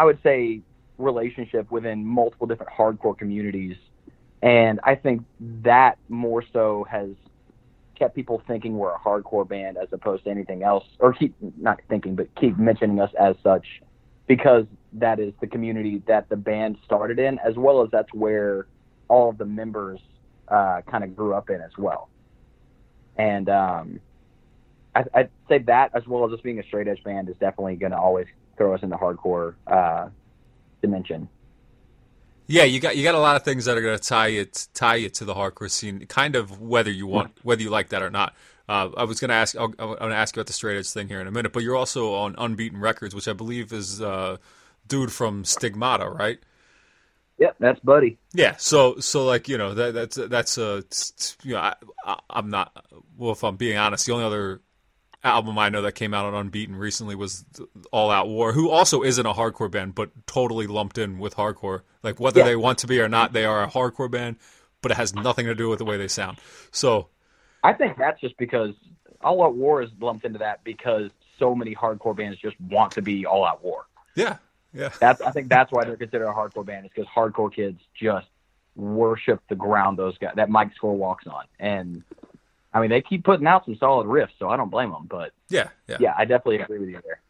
[0.00, 0.60] I would say,
[0.98, 3.76] relationship within multiple different hardcore communities,
[4.40, 5.24] and I think
[5.64, 7.10] that more so has
[7.98, 11.34] kept people thinking we're a hardcore band as opposed to anything else, or keep
[11.68, 13.66] not thinking, but keep mentioning us as such,
[14.28, 18.66] because that is the community that the band started in, as well as that's where
[19.08, 19.98] all of the members
[20.48, 22.08] uh, kind of grew up in as well.
[23.16, 24.00] And um,
[24.94, 27.76] I, I'd say that, as well as us being a straight edge band, is definitely
[27.76, 28.26] going to always
[28.56, 30.08] throw us in the hardcore uh,
[30.80, 31.28] dimension.
[32.46, 34.68] Yeah, you got you got a lot of things that are going to tie it
[34.74, 38.02] tie you to the hardcore scene, kind of whether you want whether you like that
[38.02, 38.34] or not.
[38.68, 40.76] Uh, I was going to ask I'll, I'm going to ask you about the straight
[40.76, 43.72] edge thing here in a minute, but you're also on Unbeaten Records, which I believe
[43.72, 44.36] is uh,
[44.86, 46.38] dude from Stigmata, right?
[47.38, 48.18] Yep, that's Buddy.
[48.34, 50.82] Yeah, so so like you know that that's that's uh
[51.42, 51.74] you know I,
[52.04, 54.60] I I'm not well if I'm being honest the only other
[55.24, 57.44] album I know that came out on Unbeaten recently was
[57.92, 61.82] All Out War, who also isn't a hardcore band but totally lumped in with hardcore.
[62.02, 62.46] Like whether Yeah.
[62.46, 64.36] they want to be or not, they are a hardcore band,
[64.80, 66.38] but it has nothing to do with the way they sound.
[66.70, 67.08] So
[67.62, 68.74] I think that's just because
[69.20, 73.02] All Out War is lumped into that because so many hardcore bands just want to
[73.02, 73.86] be All Out War.
[74.16, 74.38] yeah,
[74.74, 77.80] yeah, That's I think that's why they're considered a hardcore band is because hardcore kids
[77.94, 78.26] just
[78.74, 82.02] worship the ground those guys that Mike Score walks on, and
[82.74, 85.06] I mean they keep putting out some solid riffs, so I don't blame them.
[85.08, 85.96] But yeah, yeah.
[86.00, 87.20] yeah, I definitely agree with you there.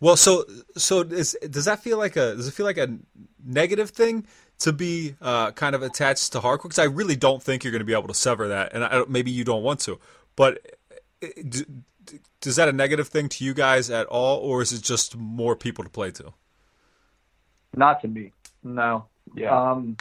[0.00, 0.44] Well, so
[0.76, 2.98] so is, does that feel like a does it feel like a
[3.44, 4.26] negative thing
[4.58, 6.64] to be uh, kind of attached to hardcore?
[6.64, 9.04] Because I really don't think you're going to be able to sever that, and I,
[9.08, 10.00] maybe you don't want to.
[10.34, 10.76] But
[11.22, 11.64] uh, d-
[12.04, 15.16] d- is that a negative thing to you guys at all, or is it just
[15.16, 16.32] more people to play to?
[17.76, 18.32] Not to me.
[18.62, 19.06] No.
[19.34, 19.56] Yeah.
[19.56, 19.96] Um,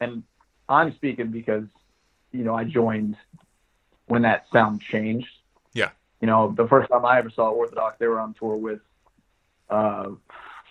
[0.00, 0.22] and
[0.68, 1.64] I'm speaking because,
[2.32, 3.16] you know, I joined
[4.10, 5.28] when that sound changed.
[5.72, 5.90] Yeah.
[6.20, 8.80] You know, the first time I ever saw Orthodox, they were on tour with,
[9.70, 10.10] uh,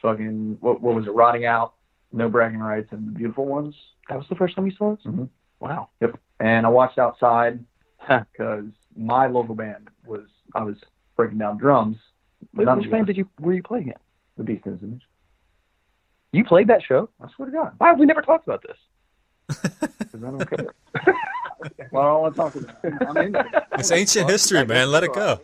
[0.01, 1.11] fucking what, what was it?
[1.11, 1.73] Rotting Out,
[2.11, 3.75] No Bragging Rights, and the Beautiful Ones.
[4.09, 4.99] That was the first time you saw us.
[5.05, 5.29] Mhm.
[5.59, 5.89] Wow.
[6.01, 6.19] Yep.
[6.39, 7.63] And I watched outside
[8.07, 8.65] because
[8.95, 10.77] my local band was I was
[11.15, 11.97] breaking down drums.
[12.53, 14.01] Wait, None which of band did you were you playing at?
[14.37, 15.01] The Beast in His Image.
[16.31, 17.09] You played that show?
[17.21, 17.73] I swear to God.
[17.77, 18.77] Why have we never talked about this?
[19.50, 20.68] Because I don't care.
[21.91, 22.93] well, I don't want to talk about it.
[23.08, 23.64] I'm into it.
[23.74, 24.91] It's ancient history, man.
[24.91, 25.41] Let it go.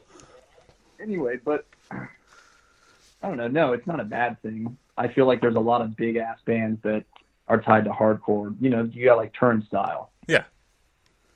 [1.02, 3.48] Anyway, but I don't know.
[3.48, 4.78] No, it's not a bad thing.
[4.98, 7.04] I feel like there's a lot of big ass bands that
[7.48, 8.56] are tied to hardcore.
[8.62, 10.12] You know, you got like Turnstile.
[10.28, 10.44] Yeah.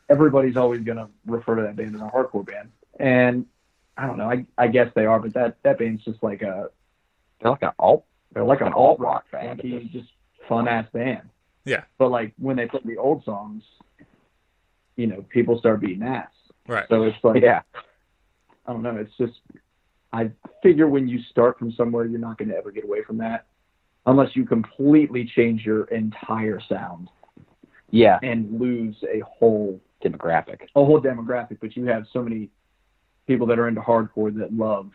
[0.10, 3.46] Everybody's always gonna refer to that band as a hardcore band, and
[3.98, 4.30] I don't know.
[4.30, 6.70] I I guess they are, but that that band's just like a
[7.42, 8.06] They're like an alt.
[8.32, 9.62] they're like an alt rock band.
[9.62, 10.10] funky, just
[10.48, 11.30] fun ass band.
[11.66, 11.84] Yeah.
[11.98, 13.64] But like when they play the old songs,
[14.96, 16.30] you know, people start beating ass.
[16.68, 16.86] Right.
[16.90, 17.62] So it's like Yeah.
[18.66, 18.96] I don't know.
[18.98, 19.40] It's just
[20.12, 20.32] I
[20.64, 23.46] figure when you start from somewhere, you're not going to ever get away from that,
[24.08, 27.10] unless you completely change your entire sound
[27.92, 28.20] Yeah.
[28.24, 30.62] and lose a whole Demographic.
[30.76, 31.58] a whole demographic.
[31.60, 32.50] But you have so many
[33.28, 34.92] people that are into hardcore that love,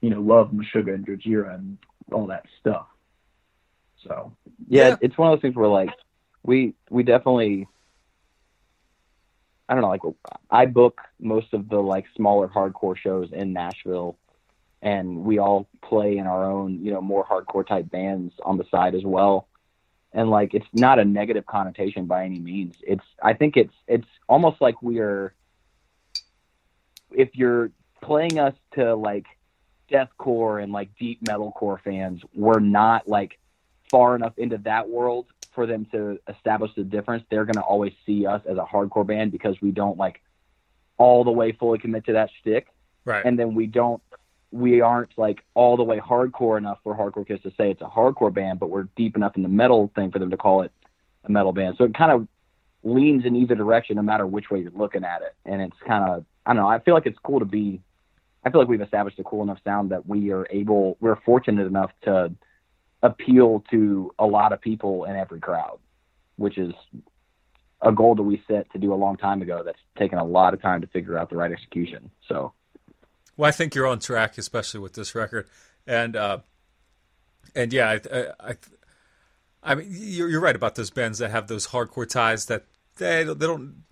[0.00, 1.78] you know, love Meshuggah and Gojira and
[2.10, 2.86] all that stuff.
[4.06, 4.36] So
[4.68, 4.96] yeah, Yeah.
[5.00, 5.90] it's one of those things where like
[6.42, 7.66] we we definitely
[9.68, 10.02] I don't know, like
[10.50, 14.18] I book most of the like smaller hardcore shows in Nashville
[14.82, 18.64] and we all play in our own, you know, more hardcore type bands on the
[18.70, 19.48] side as well.
[20.12, 22.76] And like it's not a negative connotation by any means.
[22.82, 25.34] It's I think it's it's almost like we are
[27.12, 27.70] if you're
[28.02, 29.26] playing us to like
[29.90, 33.38] deathcore and like deep metalcore fans, we're not like
[33.92, 37.22] far enough into that world for them to establish the difference.
[37.30, 40.20] They're going to always see us as a hardcore band because we don't like
[40.98, 42.66] all the way fully commit to that shtick,
[43.04, 43.24] Right.
[43.24, 44.02] and then we don't,
[44.50, 47.86] we aren't like all the way hardcore enough for Hardcore kids to say it's a
[47.86, 50.72] hardcore band, but we're deep enough in the metal thing for them to call it
[51.24, 51.76] a metal band.
[51.78, 52.28] So it kind of
[52.84, 55.34] leans in either direction, no matter which way you're looking at it.
[55.44, 57.80] And it's kind of, I don't know, I feel like it's cool to be,
[58.44, 61.66] I feel like we've established a cool enough sound that we are able, we're fortunate
[61.66, 62.32] enough to
[63.02, 65.78] appeal to a lot of people in every crowd,
[66.36, 66.72] which is
[67.80, 69.62] a goal that we set to do a long time ago.
[69.64, 72.10] That's taken a lot of time to figure out the right execution.
[72.28, 72.52] So
[73.36, 75.48] Well, I think you're on track, especially with this record,
[75.86, 76.38] and uh,
[77.54, 78.56] and yeah, I, I, I,
[79.62, 83.24] I mean, you're, you're right about those bands that have those hardcore ties that they
[83.24, 83.82] they don't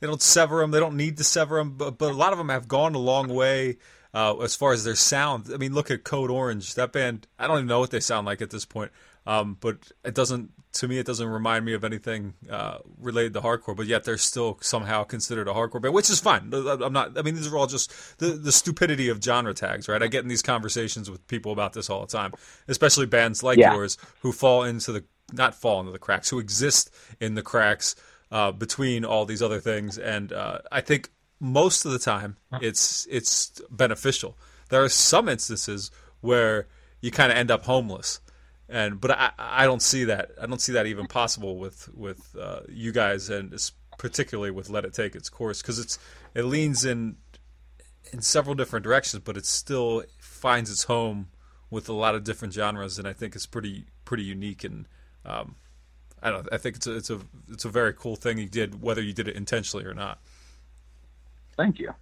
[0.00, 2.38] they don't sever them, they don't need to sever them, but but a lot of
[2.38, 3.78] them have gone a long way
[4.16, 5.50] uh, as far as their sound.
[5.52, 7.26] I mean, look at Code Orange, that band.
[7.38, 8.90] I don't even know what they sound like at this point,
[9.26, 10.52] um, but it doesn't.
[10.80, 14.18] To me, it doesn't remind me of anything uh, related to hardcore, but yet they're
[14.18, 16.52] still somehow considered a hardcore band, which is fine.
[16.52, 17.18] I'm not.
[17.18, 20.02] I mean, these are all just the the stupidity of genre tags, right?
[20.02, 22.32] I get in these conversations with people about this all the time,
[22.68, 23.74] especially bands like Yeah.
[23.74, 26.90] yours who fall into the not fall into the cracks, who exist
[27.20, 27.96] in the cracks
[28.30, 31.10] uh, between all these other things, and uh, I think
[31.40, 34.36] most of the time it's it's beneficial.
[34.68, 36.66] There are some instances where
[37.00, 38.20] you kind of end up homeless,
[38.68, 40.32] and but I, I don't see that.
[40.40, 43.54] I don't see that even possible with with uh, you guys, and
[43.98, 45.98] particularly with Let It Take Its Course because it's
[46.34, 47.16] it leans in
[48.12, 51.28] in several different directions, but it still finds its home
[51.70, 54.86] with a lot of different genres, and I think it's pretty pretty unique and.
[55.24, 55.56] Um,
[56.22, 56.48] I don't.
[56.50, 57.20] I think it's a it's a
[57.50, 60.18] it's a very cool thing you did, whether you did it intentionally or not.
[61.56, 61.94] Thank you.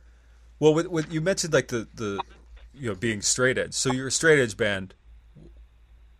[0.58, 2.20] Well, with, with you mentioned like the the
[2.72, 3.74] you know being straight edge.
[3.74, 4.94] So you're a straight edge band.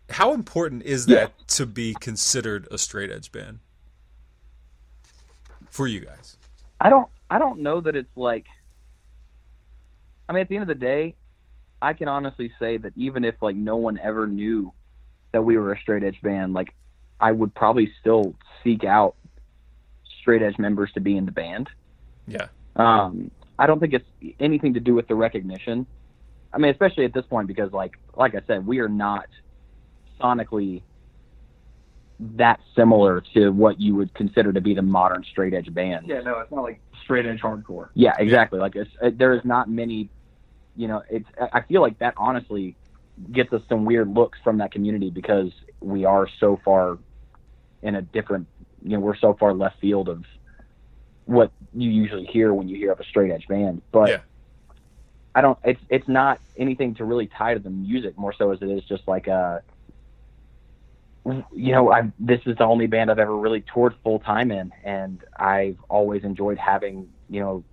[0.09, 3.59] How important is that to be considered a straight edge band
[5.69, 6.37] for you guys?
[6.79, 8.45] I don't I don't know that it's like
[10.29, 11.15] I mean at the end of the day,
[11.81, 14.71] I can honestly say that even if like no one ever knew
[15.31, 16.73] that we were a straight edge band, like
[17.19, 19.15] I would probably still seek out
[20.21, 21.69] straight edge members to be in the band.
[22.27, 22.47] Yeah.
[22.75, 25.85] Um I don't think it's anything to do with the recognition.
[26.51, 29.27] I mean, especially at this point because like like I said, we are not
[30.19, 30.81] sonically
[32.19, 36.07] that similar to what you would consider to be the modern straight edge band.
[36.07, 37.89] yeah, no, it's not like straight edge hardcore.
[37.93, 38.59] Yeah, exactly.
[38.59, 40.09] Like it's, uh, there is not many,
[40.75, 41.27] you know, it's.
[41.37, 42.75] I feel like that honestly
[43.31, 45.51] gets us some weird looks from that community because
[45.81, 46.97] we are so far
[47.81, 48.47] in a different,
[48.83, 50.23] you know, we're so far left field of
[51.25, 53.81] what you usually hear when you hear of a straight edge band.
[53.91, 54.19] But Yeah.
[55.35, 55.59] I don't.
[55.65, 58.83] It's it's not anything to really tie to the music more so as it is
[58.85, 59.61] just like a.
[61.25, 64.71] You know, I this is the only band I've ever really toured full time in,
[64.83, 67.63] and I've always enjoyed having you know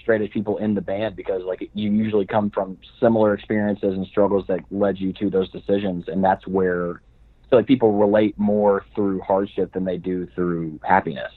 [0.00, 4.06] straight edge people in the band because like you usually come from similar experiences and
[4.06, 7.02] struggles that led you to those decisions, and that's where
[7.50, 11.32] feel like people relate more through hardship than they do through happiness.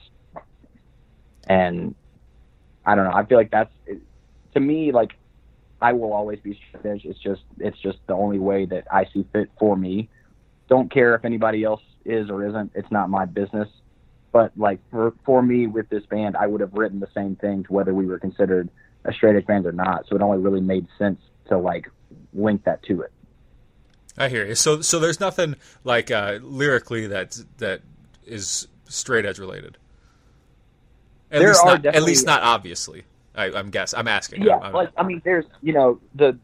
[1.48, 1.96] And
[2.86, 3.14] I don't know.
[3.14, 3.72] I feel like that's
[4.54, 5.14] to me like
[5.82, 7.06] I will always be straight edge.
[7.06, 10.10] It's just it's just the only way that I see fit for me.
[10.70, 12.72] Don't care if anybody else is or isn't.
[12.74, 13.68] It's not my business.
[14.32, 17.64] But like for for me with this band, I would have written the same thing
[17.66, 18.70] to whether we were considered
[19.06, 20.06] a straight edge band or not.
[20.08, 21.20] So it only really made sense
[21.50, 21.90] to like
[22.34, 23.12] link that to it.
[24.18, 24.56] I hear you.
[24.56, 27.82] So so there's nothing like uh, lyrically that that
[28.26, 29.78] is straight edge related.
[31.34, 33.04] At There least are not, at least not obviously.
[33.36, 34.44] I, I'm guess I'm asking.
[34.44, 36.38] Yeah, I'm- I'm- like I mean, there's you know the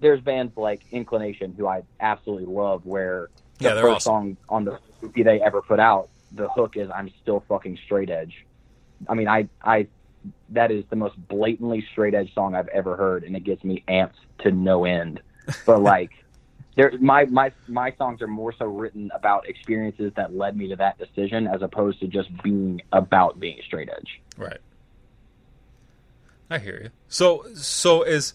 [0.00, 4.10] there's bands like Inclination who I absolutely love, where the Yeah, first awesome.
[4.12, 8.10] song on the EP they ever put out, the hook is "I'm still fucking straight
[8.10, 8.44] edge."
[9.08, 9.86] I mean, I I
[10.50, 13.82] that is the most blatantly straight edge song I've ever heard, and it gets me
[13.88, 15.20] amped to no end.
[15.66, 16.10] But like.
[16.76, 20.76] There, my my my songs are more so written about experiences that led me to
[20.76, 24.20] that decision, as opposed to just being about being straight edge.
[24.36, 24.58] Right.
[26.50, 26.90] I hear you.
[27.08, 28.34] So so is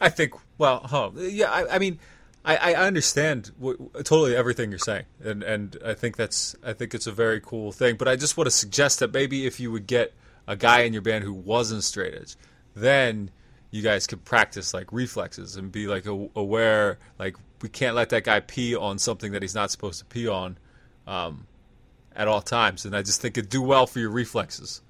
[0.00, 1.50] I think well, huh, yeah.
[1.50, 1.98] I, I mean,
[2.44, 6.94] I, I understand w- totally everything you're saying, and and I think that's I think
[6.94, 7.96] it's a very cool thing.
[7.96, 10.14] But I just want to suggest that maybe if you would get
[10.46, 12.36] a guy in your band who wasn't straight edge,
[12.74, 13.30] then
[13.70, 18.08] you guys could practice like reflexes and be like a, aware, like we can't let
[18.10, 20.58] that guy pee on something that he's not supposed to pee on.
[21.06, 21.46] Um,
[22.14, 24.82] at all times, and I just think it'd do well for your reflexes.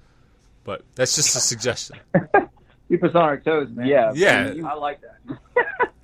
[0.63, 1.97] But that's just a suggestion.
[2.89, 3.87] Keep us on our toes, man.
[3.87, 4.53] Yeah, Yeah.
[4.67, 5.37] I like that.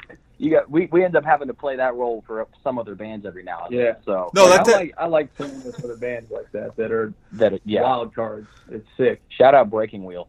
[0.38, 3.26] you got we, we end up having to play that role for some other bands
[3.26, 3.86] every now and then.
[3.86, 3.93] Yeah.
[4.05, 6.91] So No, Like, that- I like I like singing with other bands like that that
[6.91, 7.82] are that yeah.
[7.82, 8.47] wild cards.
[8.69, 9.21] It's sick.
[9.30, 10.28] Shout out Breaking Wheel.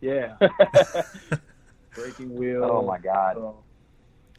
[0.00, 0.36] Yeah.
[1.98, 2.64] Breaking wheel.
[2.64, 3.36] Oh my god.
[3.38, 3.56] Oh.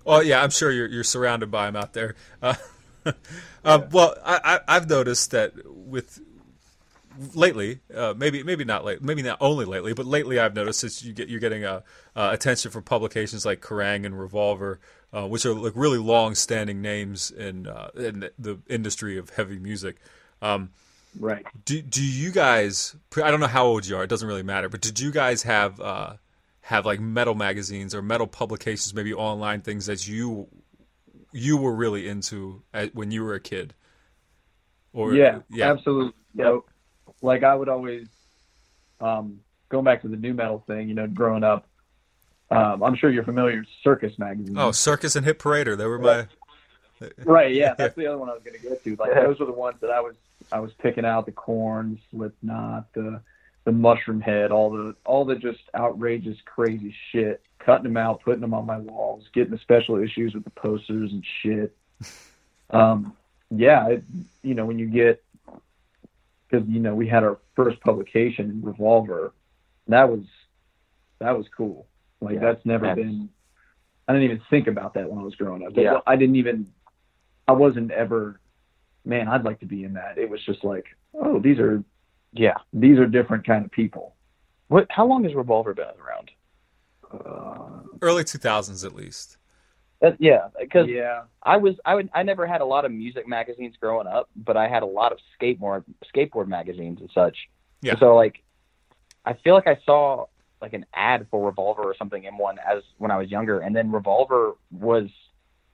[0.05, 2.15] Oh yeah, I'm sure you're you're surrounded by them out there.
[3.05, 3.13] Uh,
[3.63, 6.19] uh, Well, I, I I've noticed that with
[7.33, 11.01] lately, uh, maybe maybe not late, maybe not only lately, but lately I've noticed that
[11.03, 11.81] you get you're getting uh,
[12.15, 14.79] uh, attention from publications like Kerrang and Revolver,
[15.13, 19.95] uh, which are like really long-standing names in uh, in the industry of heavy music.
[20.41, 20.71] Um,
[21.19, 21.45] Right.
[21.65, 22.95] do do you guys?
[23.15, 24.03] I don't know how old you are.
[24.03, 24.69] It doesn't really matter.
[24.69, 26.13] But did you guys have uh,
[26.69, 30.47] have like metal magazines or metal publications, maybe online things that you
[31.31, 33.73] you were really into at, when you were a kid?
[34.93, 36.13] Or yeah, yeah, absolutely.
[36.35, 36.59] Yep.
[37.23, 38.07] Like I would always,
[39.01, 39.39] um,
[39.69, 41.67] going back to the nu metal thing, you know, growing up,
[42.51, 44.55] um, I'm sure you're familiar with Circus magazine.
[44.55, 45.75] Oh, Circus and Hit Parader.
[45.75, 46.27] They were my.
[47.25, 47.51] right.
[47.51, 48.95] Yeah, that's the other one I was going to get to.
[48.95, 50.13] Like those were the ones that I was
[50.51, 53.21] I was picking out the Korn, Slipknot, the
[53.65, 57.41] the Mushroomhead, all the all the just outrageous, crazy shit.
[57.59, 61.11] Cutting them out, putting them on my walls, getting the special issues with the posters
[61.11, 61.75] and shit.
[62.71, 63.13] Um,
[63.49, 64.03] yeah, it,
[64.43, 65.23] you know when you get
[66.47, 69.33] because you know we had our first publication, Revolver.
[69.87, 70.21] That was
[71.17, 71.87] that was cool.
[72.21, 73.29] Like Yeah, that's never that's- been.
[74.07, 75.73] I didn't even think about that when I was growing up.
[75.75, 75.99] Yeah.
[76.07, 76.67] I didn't even.
[77.47, 78.39] I wasn't ever.
[79.05, 80.17] Man, I'd like to be in that.
[80.19, 80.85] It was just like,
[81.15, 81.83] oh, these are
[82.31, 82.55] Yeah.
[82.73, 84.15] these are different kind of people.
[84.67, 84.87] What?
[84.89, 86.31] How long has Revolver been around?
[87.11, 89.37] Uh, early 2000s at least.
[90.01, 93.27] Uh, yeah, because yeah, I was I would I never had a lot of music
[93.27, 95.83] magazines growing up, but I had a lot of skateboard
[96.15, 97.35] skateboard magazines and such.
[97.81, 97.99] Yeah.
[97.99, 98.41] So like,
[99.25, 100.27] I feel like I saw
[100.61, 103.75] like an ad for Revolver or something in one as when I was younger, and
[103.75, 105.09] then Revolver was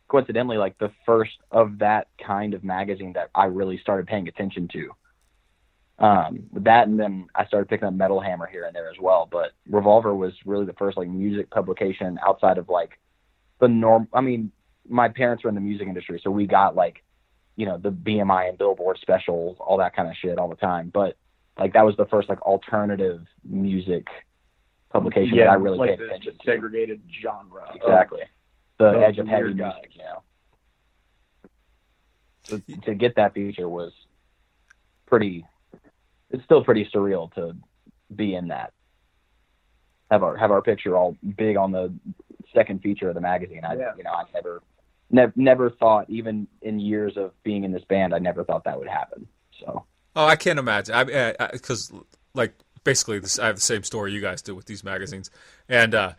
[0.08, 4.68] coincidentally like the first of that kind of magazine that I really started paying attention
[4.70, 4.90] to.
[5.98, 9.28] Um, that and then I started picking up Metal Hammer here and there as well.
[9.32, 13.00] But Revolver was really the first like music publication outside of like
[13.60, 14.08] the norm.
[14.14, 14.52] I mean,
[14.88, 17.04] my parents were in the music industry, so we got like,
[17.56, 20.92] you know, the BMI and Billboard specials, all that kind of shit all the time.
[20.94, 21.16] But
[21.58, 24.08] like that was the first like alternative music
[24.92, 26.46] publication yeah, that I really like paid this attention to.
[26.46, 27.72] segregated genre.
[27.74, 28.22] Exactly.
[28.78, 30.24] The edge of heavy music, you know.
[32.44, 33.94] So to get that feature was
[35.06, 35.46] pretty.
[36.36, 37.56] It's still pretty surreal to
[38.14, 38.74] be in that.
[40.12, 41.94] Have our have our picture all big on the
[42.54, 43.62] second feature of the magazine.
[43.64, 43.94] I Yeah.
[43.98, 44.62] you know I never,
[45.10, 48.78] never never thought even in years of being in this band I never thought that
[48.78, 49.28] would happen.
[49.60, 50.94] So Oh, I can't imagine.
[50.94, 51.92] I because
[52.34, 55.32] like basically this, I have the same story you guys do with these magazines,
[55.68, 56.14] and uh,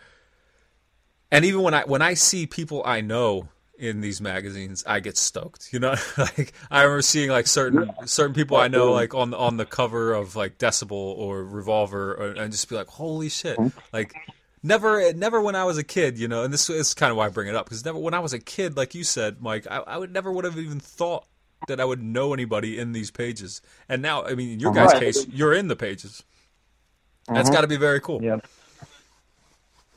[1.31, 3.49] and even when I when I see people I know
[3.79, 5.73] in these magazines, I get stoked.
[5.73, 9.57] You know, like I remember seeing like certain certain people I know like on on
[9.57, 13.59] the cover of like Decibel or Revolver, or, and just be like, holy shit!
[13.59, 13.79] Mm-hmm.
[13.93, 14.15] Like
[14.63, 16.45] never never when I was a kid, you know.
[16.45, 18.33] And this is kind of why I bring it up because never when I was
[18.33, 21.27] a kid, like you said, Mike, I, I would never would have even thought
[21.69, 23.63] that I would know anybody in these pages.
[23.89, 25.03] And now, I mean, in your guys' Right.
[25.03, 26.23] case, you're in the pages.
[27.29, 27.55] That's mm-hmm.
[27.55, 28.23] got to be very cool.
[28.23, 28.39] Yeah.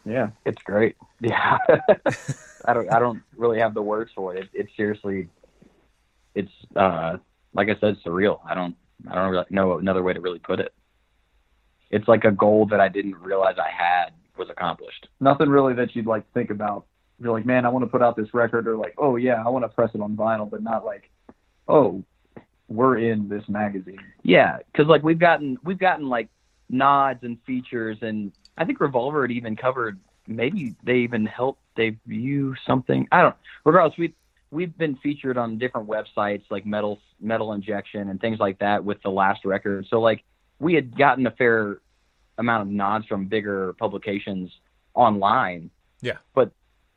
[0.05, 0.29] Yeah.
[0.45, 0.95] it's great.
[1.21, 1.57] Yeah,
[2.65, 4.43] I don't I don't really have the words for it.
[4.43, 5.29] it it's seriously,
[6.35, 7.17] it's uh
[7.53, 8.39] like I said, surreal.
[8.45, 8.75] I don't
[9.09, 10.73] I don't really know another way to really put it.
[11.89, 15.07] It's like a goal that I didn't realize I had was accomplished.
[15.19, 16.85] Nothing really that you'd like think about
[17.19, 19.49] You're like, man, I want to put out this record, or like, oh yeah, I
[19.49, 21.09] want to press it on vinyl, but not like,
[21.67, 22.03] oh,
[22.67, 23.99] we're in this magazine.
[24.23, 26.29] Yeah, because like we've gotten we've gotten like
[26.69, 29.99] nods and features, and I think Revolver had even covered.
[30.27, 33.07] Maybe they even helped debut something.
[33.11, 33.35] I don't.
[33.65, 34.13] Regardless, we
[34.51, 39.01] we've been featured on different websites like Metal Metal Injection and things like that with
[39.01, 39.87] the last record.
[39.89, 40.23] So like
[40.59, 41.79] we had gotten a fair
[42.37, 44.51] amount of nods from bigger publications
[44.93, 45.69] online.
[46.01, 46.17] Yeah.
[46.33, 46.51] But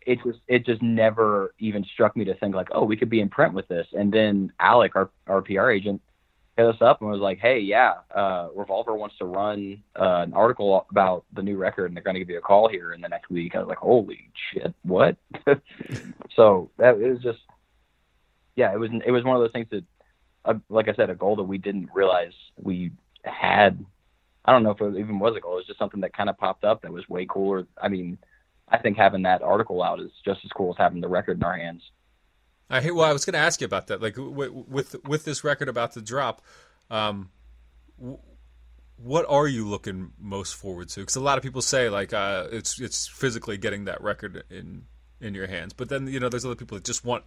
[0.05, 3.21] it just it just never even struck me to think like, oh, we could be
[3.21, 3.87] in print with this.
[3.93, 6.03] And then Alec, our our PR agent,
[6.57, 10.35] hit us up and was like, hey, yeah, uh, Revolver wants to run uh, an
[10.35, 13.01] article about the new record, and they're going to give you a call here in
[13.01, 13.55] the next week.
[13.55, 15.17] I was like, holy shit, what?
[16.37, 17.41] so that it was just,
[18.55, 19.85] yeah, it was it was one of those things that,
[20.45, 22.93] uh, like I said, a goal that we didn't realize we
[23.25, 23.85] had.
[24.45, 25.53] I don't know if it even was a goal.
[25.53, 27.65] It was just something that kind of popped up that was way cooler.
[27.81, 28.19] I mean,
[28.69, 31.45] I think having that article out is just as cool as having the record in
[31.45, 31.83] our hands.
[32.73, 32.93] I hate.
[32.93, 34.01] Well, I was going to ask you about that.
[34.01, 36.41] Like w- with with this record about to drop,
[36.91, 37.31] um,
[38.01, 38.19] w-
[38.97, 41.01] what are you looking most forward to?
[41.01, 44.87] Because a lot of people say like uh, it's it's physically getting that record in
[45.21, 47.25] in your hands, but then you know there's other people that just want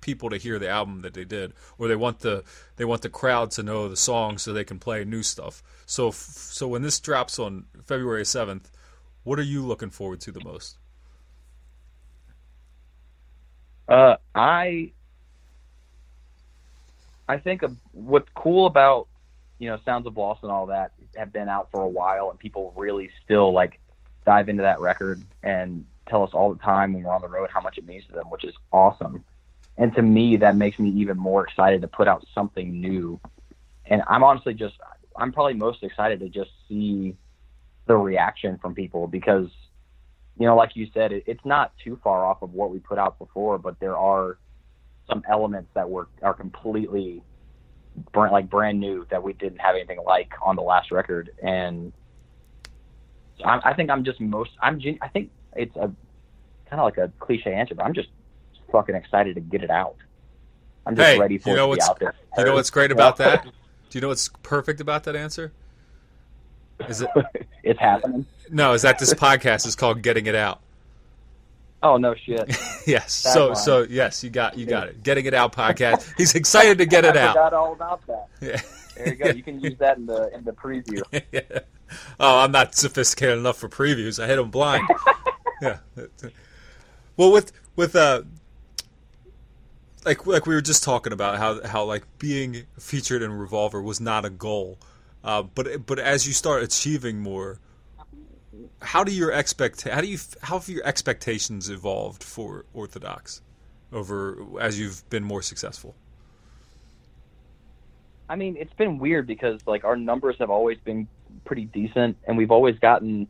[0.00, 2.44] people to hear the album that they did, or they want the
[2.76, 5.64] they want the crowd to know the song so they can play new stuff.
[5.84, 8.70] So so when this drops on February seventh,
[9.24, 10.78] what are you looking forward to the most?
[13.88, 14.92] Uh, I
[17.28, 17.62] I think
[17.92, 19.08] what's cool about
[19.58, 22.38] you know Sounds of Loss and all that have been out for a while, and
[22.38, 23.80] people really still like
[24.24, 27.48] dive into that record and tell us all the time when we're on the road
[27.50, 29.24] how much it means to them, which is awesome.
[29.78, 33.20] And to me, that makes me even more excited to put out something new.
[33.84, 34.76] And I'm honestly just
[35.16, 37.16] I'm probably most excited to just see
[37.86, 39.48] the reaction from people because
[40.38, 42.98] you know, like you said, it, it's not too far off of what we put
[42.98, 44.38] out before, but there are
[45.08, 47.22] some elements that were are completely
[48.12, 51.92] brand, like brand new that we didn't have anything like on the last record, and
[53.44, 55.90] I, I think I'm just most I'm I think it's a
[56.68, 58.08] kind of like a cliche answer, but I'm just
[58.70, 59.96] fucking excited to get it out.
[60.84, 62.14] I'm just hey, ready for you know it to be out there.
[62.36, 63.44] You know what's great about that?
[63.44, 63.50] Do
[63.92, 65.52] you know what's perfect about that answer?
[66.88, 67.10] Is it?
[67.62, 68.26] it's happening.
[68.50, 70.60] No, is that this podcast is called "Getting It Out."
[71.82, 72.48] Oh no shit.
[72.86, 73.12] yes.
[73.12, 73.56] So Tagline.
[73.56, 75.02] so yes, you got you got it.
[75.02, 76.12] Getting it out podcast.
[76.16, 77.34] He's excited to get it I out.
[77.34, 78.28] forgot all about that.
[78.40, 78.60] Yeah.
[78.96, 79.28] There you go.
[79.30, 81.02] You can use that in the in the preview.
[81.32, 81.60] yeah.
[82.18, 84.22] Oh, I'm not sophisticated enough for previews.
[84.22, 84.88] I hit them blind.
[85.60, 85.78] yeah.
[87.16, 88.22] Well, with with uh,
[90.04, 94.00] like like we were just talking about how how like being featured in Revolver was
[94.00, 94.78] not a goal,
[95.26, 97.58] uh, but but as you start achieving more,
[98.80, 103.42] how do your expect how do you how have your expectations evolved for Orthodox
[103.92, 105.96] over as you've been more successful?
[108.28, 111.08] I mean, it's been weird because like our numbers have always been
[111.44, 113.26] pretty decent, and we've always gotten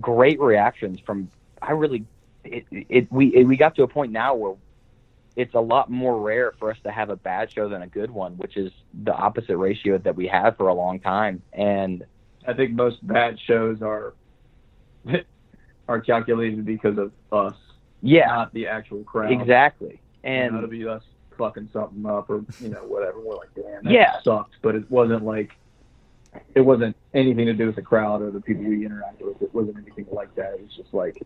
[0.00, 1.28] great reactions from.
[1.60, 2.04] I really,
[2.44, 4.54] it, it we it, we got to a point now where
[5.36, 8.10] it's a lot more rare for us to have a bad show than a good
[8.10, 11.42] one, which is the opposite ratio that we had for a long time.
[11.52, 12.04] And
[12.46, 14.14] I think most bad shows are
[15.88, 17.56] are calculated because of us,
[18.02, 19.32] yeah, not the actual crowd.
[19.32, 20.00] exactly.
[20.24, 21.02] You And know, to be us
[21.38, 23.20] fucking something up or you know whatever.
[23.20, 24.20] We're like, damn, that Yeah.
[24.22, 24.56] sucked.
[24.62, 25.50] But it wasn't like
[26.54, 29.42] it wasn't anything to do with the crowd or the people we interacted with.
[29.42, 30.54] It wasn't anything like that.
[30.54, 31.20] It was just like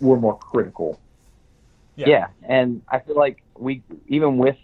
[0.00, 1.00] we're more critical.
[1.96, 2.28] Yeah.
[2.42, 4.56] and I feel like we even with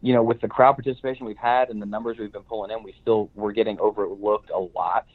[0.00, 2.82] you know with the crowd participation we've had and the numbers we've been pulling in,
[2.82, 5.06] we still we're getting overlooked a lot,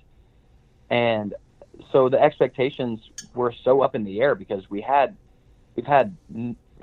[0.89, 1.33] and
[1.91, 2.99] so the expectations
[3.33, 5.17] were so up in the air because we had
[5.75, 6.15] we've had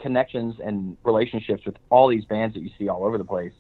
[0.00, 3.52] connections and relationships with all these bands that you see all over the place,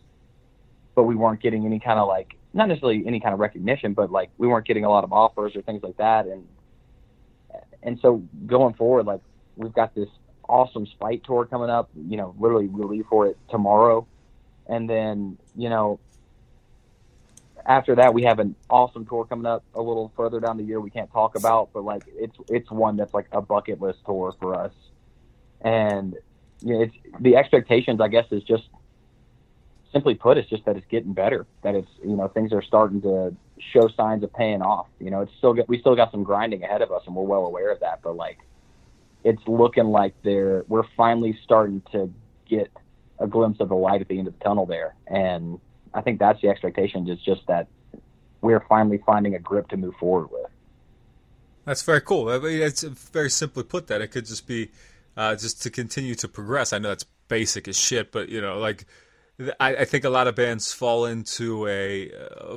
[0.94, 4.10] but we weren't getting any kind of like not necessarily any kind of recognition, but
[4.10, 6.44] like we weren't getting a lot of offers or things like that, and
[7.82, 9.20] and so going forward, like
[9.56, 10.08] we've got this
[10.48, 11.90] awesome Spite tour coming up.
[12.08, 14.06] You know, literally we'll leave for it tomorrow,
[14.66, 16.00] and then you know
[17.66, 20.80] after that we have an awesome tour coming up a little further down the year
[20.80, 24.34] we can't talk about, but like it's it's one that's like a bucket list tour
[24.40, 24.72] for us,
[25.60, 26.16] and
[26.62, 28.64] you know, it's the expectations I guess is just
[29.92, 31.46] simply put, it's just that it's getting better.
[31.62, 33.34] That it's you know things are starting to
[33.72, 34.86] show signs of paying off.
[35.00, 37.24] You know, it's still got, we still got some grinding ahead of us, and we're
[37.24, 38.00] well aware of that.
[38.02, 38.38] But like,
[39.24, 42.12] it's looking like they're we're finally starting to
[42.48, 42.70] get
[43.18, 45.60] a glimpse of the light at the end of the tunnel there, and
[45.92, 47.08] I think that's the expectation.
[47.08, 47.68] Is just that
[48.40, 50.50] we're finally finding a grip to move forward with.
[51.64, 52.28] That's very cool.
[52.30, 54.70] I mean, it's very simply put that it could just be
[55.16, 56.72] uh, just to continue to progress.
[56.72, 58.86] I know that's basic as shit, but you know, like
[59.60, 62.10] I, I think a lot of bands fall into a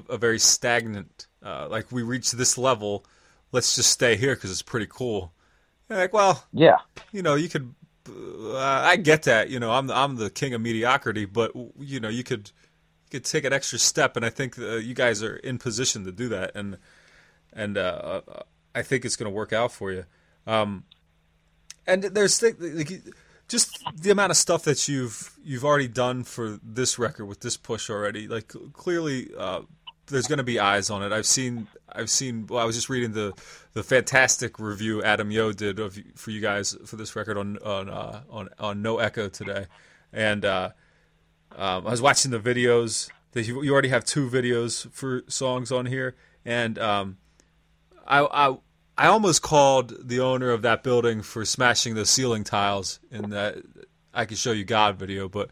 [0.07, 1.27] a, very stagnant.
[1.43, 3.05] Uh, like we reach this level,
[3.51, 5.33] let's just stay here because it's pretty cool.
[5.91, 6.77] And like, well, Yeah.
[7.11, 7.75] you know, you could.
[8.09, 9.49] Uh, I get that.
[9.49, 12.51] You know, I'm the, I'm the king of mediocrity, but you know, you could
[13.03, 16.05] you could take an extra step, and I think uh, you guys are in position
[16.05, 16.77] to do that, and
[17.51, 20.05] and uh, uh, I think it's going to work out for you.
[20.47, 20.85] Um,
[21.85, 22.55] and there's like,
[23.49, 27.57] just the amount of stuff that you've you've already done for this record with this
[27.57, 28.29] push already.
[28.29, 29.63] Like clearly, uh,
[30.07, 31.11] there's going to be eyes on it.
[31.11, 32.47] I've seen I've seen.
[32.47, 33.33] Well, I was just reading the
[33.73, 37.89] the fantastic review Adam Yo did of for you guys for this record on on
[37.89, 39.67] uh, on on No Echo today,
[40.13, 40.69] and uh,
[41.55, 43.09] um, I was watching the videos.
[43.33, 47.17] That you, you already have two videos for songs on here, and um,
[48.05, 48.57] I, I
[48.97, 53.57] I almost called the owner of that building for smashing the ceiling tiles in that
[54.13, 55.49] I could show you God video, but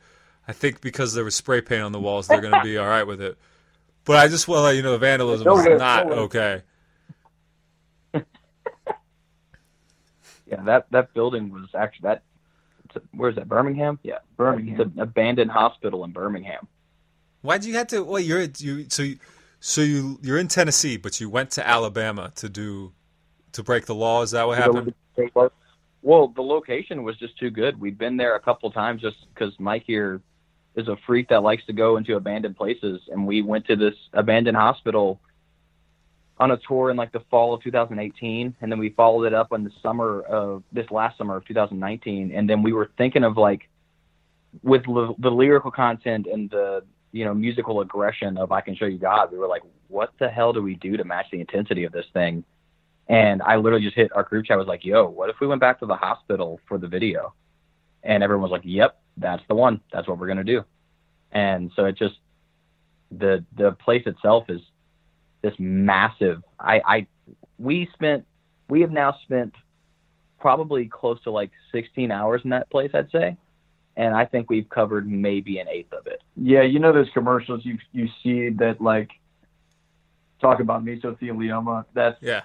[0.48, 2.88] I think because there was spray paint on the walls, they're going to be all
[2.88, 3.38] right with it.
[4.10, 6.64] But I just want to let you know the vandalism is not okay.
[8.16, 8.26] okay.
[10.48, 12.24] Yeah, that that building was actually that.
[13.12, 13.48] Where's that?
[13.48, 14.00] Birmingham?
[14.02, 14.82] Yeah, Birmingham.
[14.82, 16.68] It's an abandoned hospital in Birmingham.
[17.44, 18.04] Why'd you have to?
[18.04, 19.20] Well, you're you so you
[19.60, 22.94] so you you're in Tennessee, but you went to Alabama to do
[23.52, 24.24] to break the law.
[24.24, 24.92] Is that what happened?
[26.02, 27.80] Well, the location was just too good.
[27.80, 30.20] We'd been there a couple times just because Mike here
[30.76, 33.96] is a freak that likes to go into abandoned places, and we went to this
[34.14, 35.20] abandoned hospital
[36.40, 39.52] on a tour in like the fall of 2018, and then we followed it up
[39.52, 43.38] in the summer of this last summer of 2019, and then we were thinking of
[43.38, 43.68] like
[44.64, 48.86] with l- the lyrical content and the you know musical aggression of I Can Show
[48.86, 51.84] You God, we were like, what the hell do we do to match the intensity
[51.84, 52.44] of this thing?
[53.08, 54.56] And I literally just hit our group chat.
[54.56, 57.34] I was like, "Yo, what if we went back to the hospital for the video?"
[58.04, 59.82] And everyone was like, "Yep, that's the one.
[59.92, 60.64] That's what we're gonna do."
[61.32, 62.16] And so it just
[63.12, 64.62] the the place itself is
[65.42, 66.44] this massive.
[66.60, 67.08] I I
[67.58, 68.26] we spent
[68.70, 69.54] we have now spent
[70.40, 73.36] probably close to like 16 hours in that place, I'd say,
[73.98, 76.22] and I think we've covered maybe an eighth of it.
[76.38, 79.10] Yeah, you know those commercials you you see that like
[80.40, 81.86] talk about mesothelioma.
[81.94, 82.42] That's Yeah.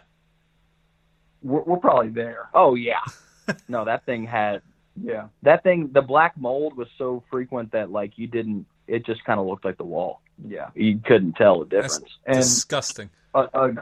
[1.43, 2.49] we're, we're probably there.
[2.55, 3.01] Oh yeah,
[3.69, 4.63] no, that thing had
[5.03, 5.91] Yeah, that thing.
[5.93, 8.67] The black mold was so frequent that like you didn't.
[8.87, 10.21] It just kind of looked like the wall.
[10.47, 10.69] yeah.
[10.75, 12.19] You couldn't tell the That's difference.
[12.27, 13.11] And disgusting.
[13.35, 13.73] uh, uh,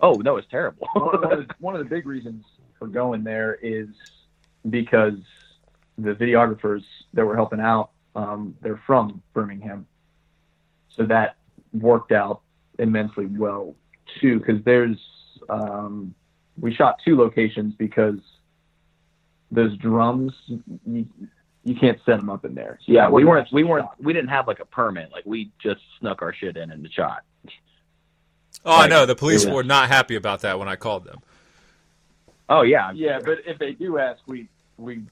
[0.00, 0.86] Oh no, it's terrible.
[0.92, 2.44] one, of the, one of the big reasons
[2.78, 3.88] for going there is
[4.70, 5.18] because
[5.96, 6.84] the videographers
[7.14, 9.86] that were helping out, um, they're from Birmingham,
[10.96, 11.36] so that
[11.72, 12.42] worked out
[12.78, 13.74] immensely well
[14.20, 14.38] too.
[14.38, 14.98] Because there's,
[15.48, 16.14] um,
[16.60, 18.18] we shot two locations because
[19.50, 20.32] those drums,
[20.86, 21.06] you,
[21.64, 22.78] you can't set them up in there.
[22.86, 23.48] So yeah, we weren't.
[23.52, 23.84] We weren't.
[23.86, 24.02] shot.
[24.02, 25.10] We didn't have like a permit.
[25.12, 27.22] Like we just snuck our shit in in the shot.
[28.64, 29.06] Oh, I know.
[29.06, 31.18] The police it were not happy about that when I called them.
[32.48, 33.36] Oh yeah, I'm Yeah, sure.
[33.36, 35.02] but if they do ask, we we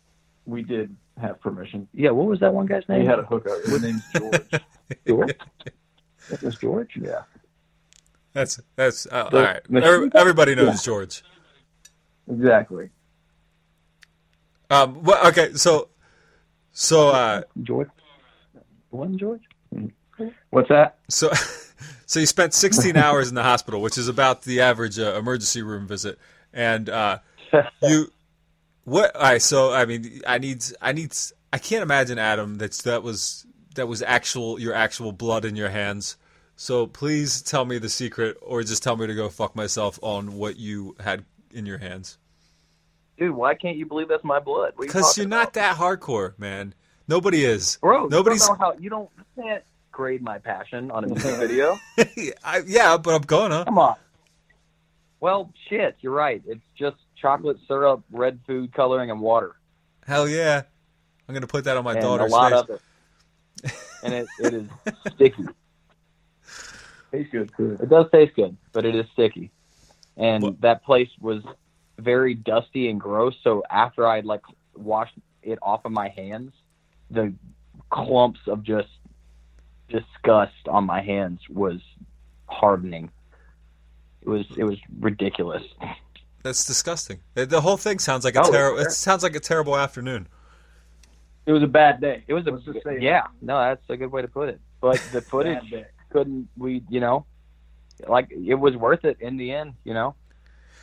[0.47, 1.89] we did have permission.
[1.95, 2.11] yeah.
[2.11, 3.01] What was that one guy's name?
[3.03, 3.63] He had a hookup.
[3.65, 4.51] His name's George.
[5.07, 5.35] George.
[6.31, 6.91] That was George.
[7.01, 7.23] yeah.
[8.33, 9.63] That's that's uh, all The right.
[9.85, 10.83] Every- everybody knows Yeah.
[10.85, 11.23] George.
[12.31, 12.91] Exactly.
[14.71, 15.89] Um, well, okay, so
[16.73, 17.89] so uh, George.
[18.91, 19.43] Wasn't George?
[20.51, 20.99] What's that?
[21.09, 21.31] so
[22.07, 25.63] so you spent 16 hours in the hospital, which is about the average uh, emergency
[25.63, 26.19] room visit,
[26.53, 27.19] and uh,
[27.83, 28.11] you
[28.85, 29.15] what?
[29.15, 31.13] All right, so I mean, I need I need
[31.53, 35.71] I can't imagine Adam that that was that was actual your actual blood in your
[35.71, 36.17] hands.
[36.57, 40.35] So please tell me the secret, or just tell me to go fuck myself on
[40.35, 42.17] what you had in your hands.
[43.19, 44.73] Dude, why can't you believe that's my blood?
[44.77, 46.75] What you Because you're not that hardcore, man.
[47.09, 47.79] Nobody is.
[47.81, 48.07] bro.
[48.09, 48.47] Nobody's.
[48.47, 51.79] You how you don't you can't grade my passion on a music video.
[52.45, 53.65] I, yeah, but I'm gonna.
[53.65, 53.97] Come on.
[55.21, 56.43] Well, shit, you're right.
[56.47, 59.57] It's just chocolate syrup, red food coloring, and water,
[60.07, 60.63] Hell yeah.
[61.29, 62.61] I'm gonna put that on my and daughter's a lot face.
[62.61, 63.73] of it.
[64.05, 64.69] And it, it is
[65.15, 65.47] sticky.
[67.11, 67.79] Tastes good too.
[67.83, 69.51] It does taste good, but it is sticky.
[70.17, 71.43] And What- that place was
[71.99, 73.35] very dusty and gross.
[73.43, 74.43] So after I'd like
[74.75, 76.53] washed it off of my hands,
[77.11, 77.33] the
[77.91, 78.89] clumps of just
[79.89, 81.81] disgust on my hands was
[82.47, 83.11] hardening.
[84.23, 85.63] It was it was ridiculous.
[86.43, 87.21] That's disgusting.
[87.35, 88.81] The- The whole thing sounds like a Oh, terrible.
[88.81, 90.29] It sounds like a terrible afternoon.
[91.47, 92.25] It was a bad day.
[92.27, 94.61] It was a Let's yeah, no, that's a good way to put it.
[94.81, 95.73] But the footage
[96.11, 97.25] couldn't we, you know,
[98.09, 100.15] like it was worth it in the end, you know.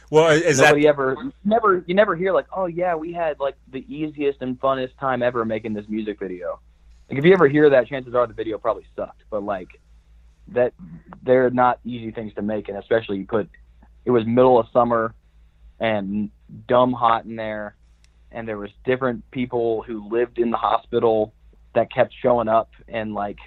[0.09, 3.55] Well, is Nobody that ever never you never hear like, oh yeah, we had like
[3.71, 6.59] the easiest and funnest time ever making this music video.
[7.09, 9.23] Like if you ever hear that, chances are the video probably sucked.
[9.29, 9.69] But like
[10.49, 10.73] that,
[11.23, 13.49] they're not easy things to make, and especially you put
[14.05, 15.15] it was middle of summer
[15.79, 16.29] and
[16.67, 17.75] dumb hot in there,
[18.31, 21.33] and there was different people who lived in the hospital
[21.73, 23.39] that kept showing up, and like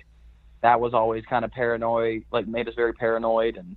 [0.62, 3.56] that was always kind of paranoid, like made us very paranoid.
[3.56, 3.76] And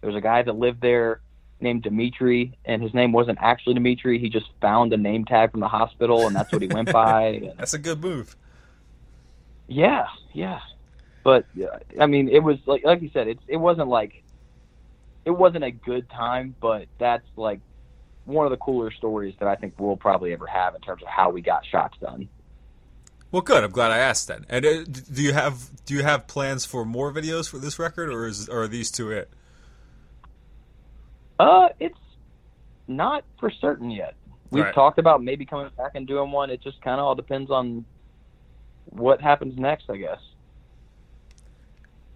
[0.00, 1.20] there was a guy that lived there
[1.60, 4.18] named Dimitri, and his name wasn't actually Dimitri.
[4.18, 7.52] He just found a name tag from the hospital, and that's what he went by.
[7.58, 8.36] That's a good move.
[9.66, 10.60] yeah, yeah.
[11.24, 11.46] But
[12.00, 14.22] I mean, it was like like you said, it's it wasn't like
[15.24, 17.58] it wasn't a good time, but that's like
[18.26, 21.08] one of the cooler stories that I think we'll probably ever have in terms of
[21.08, 22.28] how we got shots done.
[23.32, 23.64] Well, good.
[23.64, 24.42] I'm glad I asked that.
[24.48, 28.08] And uh, do you have do you have plans for more videos for this record,
[28.08, 29.28] or is or are these two it?
[31.38, 31.98] Uh, it's
[32.88, 34.14] not for certain yet.
[34.50, 34.74] We've Right.
[34.74, 36.50] talked about maybe coming back and doing one.
[36.50, 37.84] It just kind of all depends on
[38.90, 40.20] what happens next, I guess.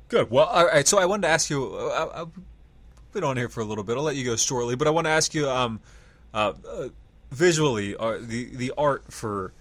[0.09, 0.31] Good.
[0.31, 0.87] Well, all right.
[0.87, 1.75] So I wanted to ask you.
[1.75, 2.29] Uh, I, I've
[3.13, 3.97] been on here for a little bit.
[3.97, 5.49] I'll let you go shortly, but I want to ask you.
[5.49, 5.81] Um,
[6.33, 6.89] uh, uh,
[7.31, 9.53] visually, uh, the the art for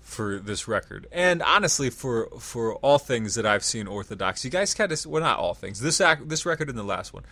[0.00, 4.74] for this record, and honestly, for for all things that I've seen Orthodox, you guys
[4.74, 5.80] kind of well, not all things.
[5.80, 7.24] This act, this record and the last one,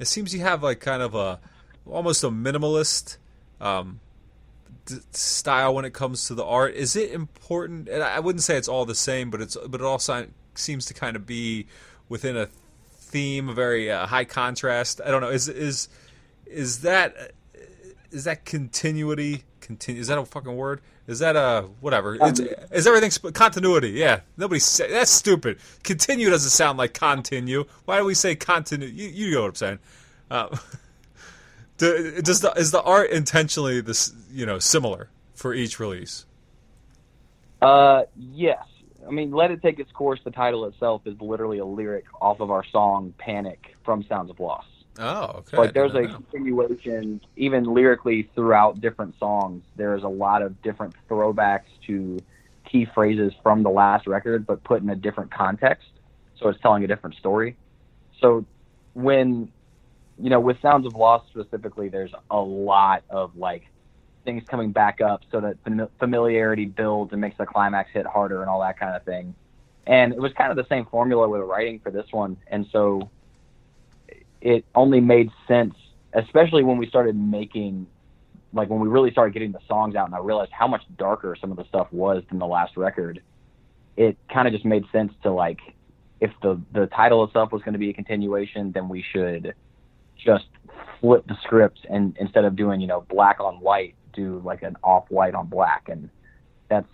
[0.00, 1.38] it seems you have like kind of a
[1.86, 3.18] almost a minimalist.
[3.60, 4.00] Um,
[5.12, 6.74] style when it comes to the art.
[6.74, 7.88] Is it important?
[7.88, 10.86] And I wouldn't say it's all the same, but it's but it all si- seems
[10.86, 11.66] to kind of be
[12.08, 12.46] within a
[13.10, 15.00] theme, a very uh, high contrast.
[15.04, 15.30] I don't know.
[15.30, 15.88] Is is
[16.46, 17.32] is that
[18.10, 19.44] is that continuity?
[19.60, 20.00] Continue?
[20.00, 20.80] Is that a fucking word?
[21.10, 22.16] Is that a whatever?
[22.20, 23.90] It's, is everything sp- continuity?
[23.90, 24.20] Yeah.
[24.36, 25.58] Nobody say that's stupid.
[25.82, 27.64] Continue doesn't sound like continue.
[27.84, 28.86] Why do we say continue?
[28.86, 29.78] You, you know what I'm saying?
[30.30, 30.56] Uh,
[31.78, 36.26] do- does the is the art intentionally this you know similar for each release?
[37.60, 38.62] Uh, yes.
[39.04, 42.38] I mean, Let It Take Its Course, the title itself is literally a lyric off
[42.38, 44.64] of our song Panic from Sounds of Loss.
[44.98, 45.56] Oh, okay.
[45.56, 46.14] Like there's a know.
[46.14, 49.62] continuation, even lyrically throughout different songs.
[49.76, 52.18] There's a lot of different throwbacks to
[52.70, 55.88] key phrases from the last record, but put in a different context.
[56.38, 57.56] So it's telling a different story.
[58.20, 58.44] So
[58.94, 59.50] when,
[60.18, 63.66] you know, with Sounds of Loss specifically, there's a lot of like
[64.24, 68.40] things coming back up so that fam- familiarity builds and makes the climax hit harder
[68.42, 69.34] and all that kind of thing.
[69.86, 72.36] And it was kind of the same formula with writing for this one.
[72.48, 73.10] And so
[74.40, 75.74] it only made sense,
[76.14, 77.86] especially when we started making,
[78.52, 81.36] like when we really started getting the songs out, and I realized how much darker
[81.40, 83.22] some of the stuff was than the last record.
[83.96, 85.58] It kind of just made sense to like,
[86.20, 89.54] if the the title itself was going to be a continuation, then we should
[90.16, 90.46] just
[91.00, 94.76] flip the script and instead of doing you know black on white, do like an
[94.82, 96.08] off white on black, and
[96.68, 96.88] that's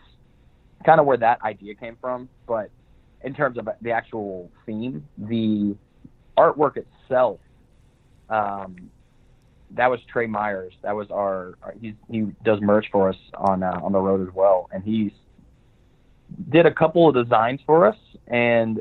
[0.85, 2.29] kind of where that idea came from.
[2.47, 2.71] But
[3.23, 5.77] in terms of the actual theme, the
[6.39, 7.41] artwork itself,
[8.29, 8.91] um,
[9.73, 10.73] that was Trey Myers.
[10.83, 14.35] That was our, our he does merch for us on uh, on the road as
[14.35, 15.13] well, and he's
[16.51, 18.81] did a couple of designs for us, and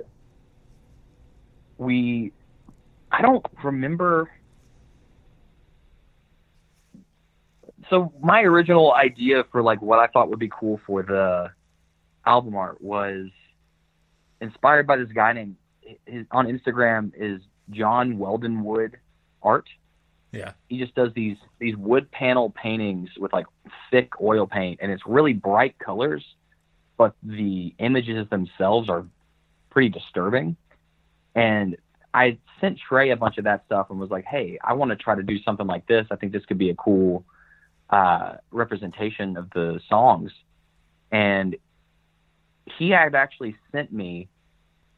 [1.78, 2.32] we,
[3.12, 4.30] I don't remember.
[7.90, 11.52] So my original idea for like what I thought would be cool for the
[12.26, 13.28] album art was
[14.42, 15.56] inspired by this guy named
[16.06, 18.98] his, on Instagram is John Weldon Wood
[19.42, 19.68] Art.
[20.32, 20.52] Yeah.
[20.68, 23.46] He just does these these wood panel paintings with like
[23.90, 26.26] thick oil paint, and it's really bright colors,
[26.98, 29.06] but the images themselves are
[29.70, 30.58] pretty disturbing.
[31.36, 31.78] And
[32.14, 34.98] I sent Trey a bunch of that stuff and was like, "Hey, I want to
[34.98, 36.06] try to do something like this.
[36.12, 37.26] I think this could be a cool
[37.90, 40.32] uh, representation of the songs."
[41.12, 41.56] And
[42.78, 44.28] he had actually sent me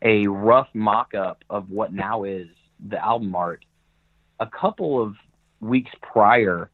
[0.02, 2.48] a rough mock-up of what now is
[2.90, 3.66] the album art.
[4.40, 5.16] A couple of
[5.60, 6.70] weeks prior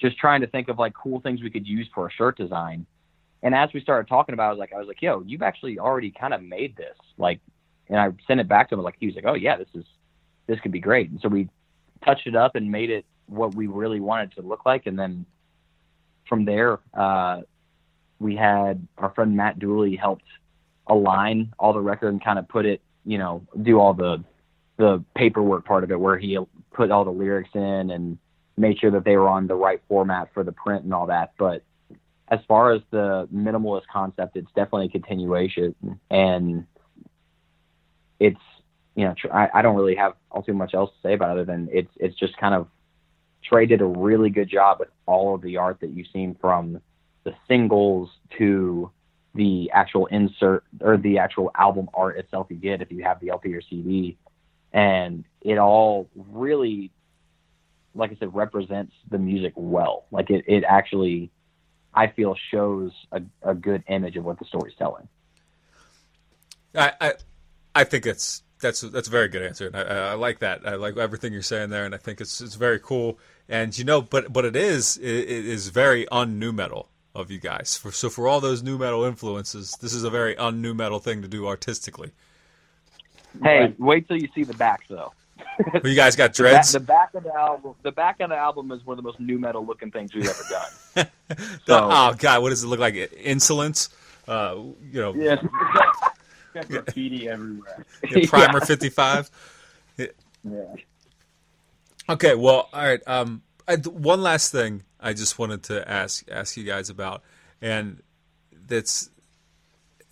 [0.00, 2.86] just trying to think of like cool things we could use for a shirt design.
[3.42, 5.42] And as we started talking about it, I was like I was like yo you've
[5.42, 6.96] actually already kind of made this.
[7.16, 7.40] Like
[7.88, 8.82] and I sent it back to him.
[8.82, 9.84] Like he was like oh yeah this is
[10.46, 11.10] this could be great.
[11.10, 11.48] And so we
[12.04, 14.86] touched it up and made it what we really wanted to look like.
[14.86, 15.24] And then
[16.28, 17.40] from there uh
[18.18, 20.24] we had our friend Matt Dooley helped
[20.86, 24.22] align all the record and kind of put it, you know, do all the
[24.76, 26.38] the paperwork part of it where he
[26.74, 28.18] put all the lyrics in and
[28.58, 31.32] made sure that they were on the right format for the print and all that.
[31.38, 31.62] But
[32.28, 35.74] as far as the minimalist concept, it's definitely a continuation
[36.10, 36.66] and
[38.18, 38.40] it's
[38.94, 41.30] you know tr- I, I don't really have all too much else to say about
[41.30, 42.68] it other than it's it's just kind of
[43.42, 46.80] Trey did a really good job with all of the art that you've seen from
[47.24, 48.90] the singles to
[49.36, 53.30] the actual insert or the actual album art itself you get if you have the
[53.30, 54.16] LP or CD.
[54.72, 56.90] And it all really,
[57.94, 60.06] like I said, represents the music well.
[60.10, 61.30] Like it, it actually,
[61.94, 65.08] I feel, shows a, a good image of what the story's telling.
[66.74, 67.12] I, I,
[67.74, 70.66] I think it's that's that's a very good answer, and I, I like that.
[70.66, 73.18] I like everything you're saying there, and I think it's it's very cool.
[73.48, 77.30] And you know, but but it is it, it is very un nu metal of
[77.30, 77.76] you guys.
[77.76, 80.98] For so for all those nu metal influences, this is a very un nu metal
[80.98, 82.12] thing to do artistically.
[83.42, 85.12] Hey, wait till you see the back though.
[85.72, 86.72] Well, you guys got The, ba- dreads.
[86.72, 89.18] the back of the album, the back of the album is one of the most
[89.20, 91.06] nu metal looking things we've ever done.
[91.28, 92.94] The- so- oh God, what does it look like?
[93.22, 93.88] Insolence.
[94.28, 94.56] Uh,
[94.92, 95.38] you know, Yes,
[96.54, 97.84] it's got, graffiti everywhere.
[98.10, 99.30] yeah, Primer fifty five.
[99.96, 100.06] Yeah.
[102.08, 103.00] Okay, well, all right.
[103.06, 107.22] Um, I, one last thing I just wanted to ask ask you guys about,
[107.60, 108.02] and
[108.66, 109.10] that's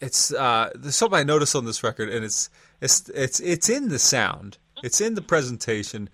[0.00, 3.88] it's uh, there's something I noticed on this record, and it's it's it's it's in
[3.88, 6.08] the sound, it's in the presentation,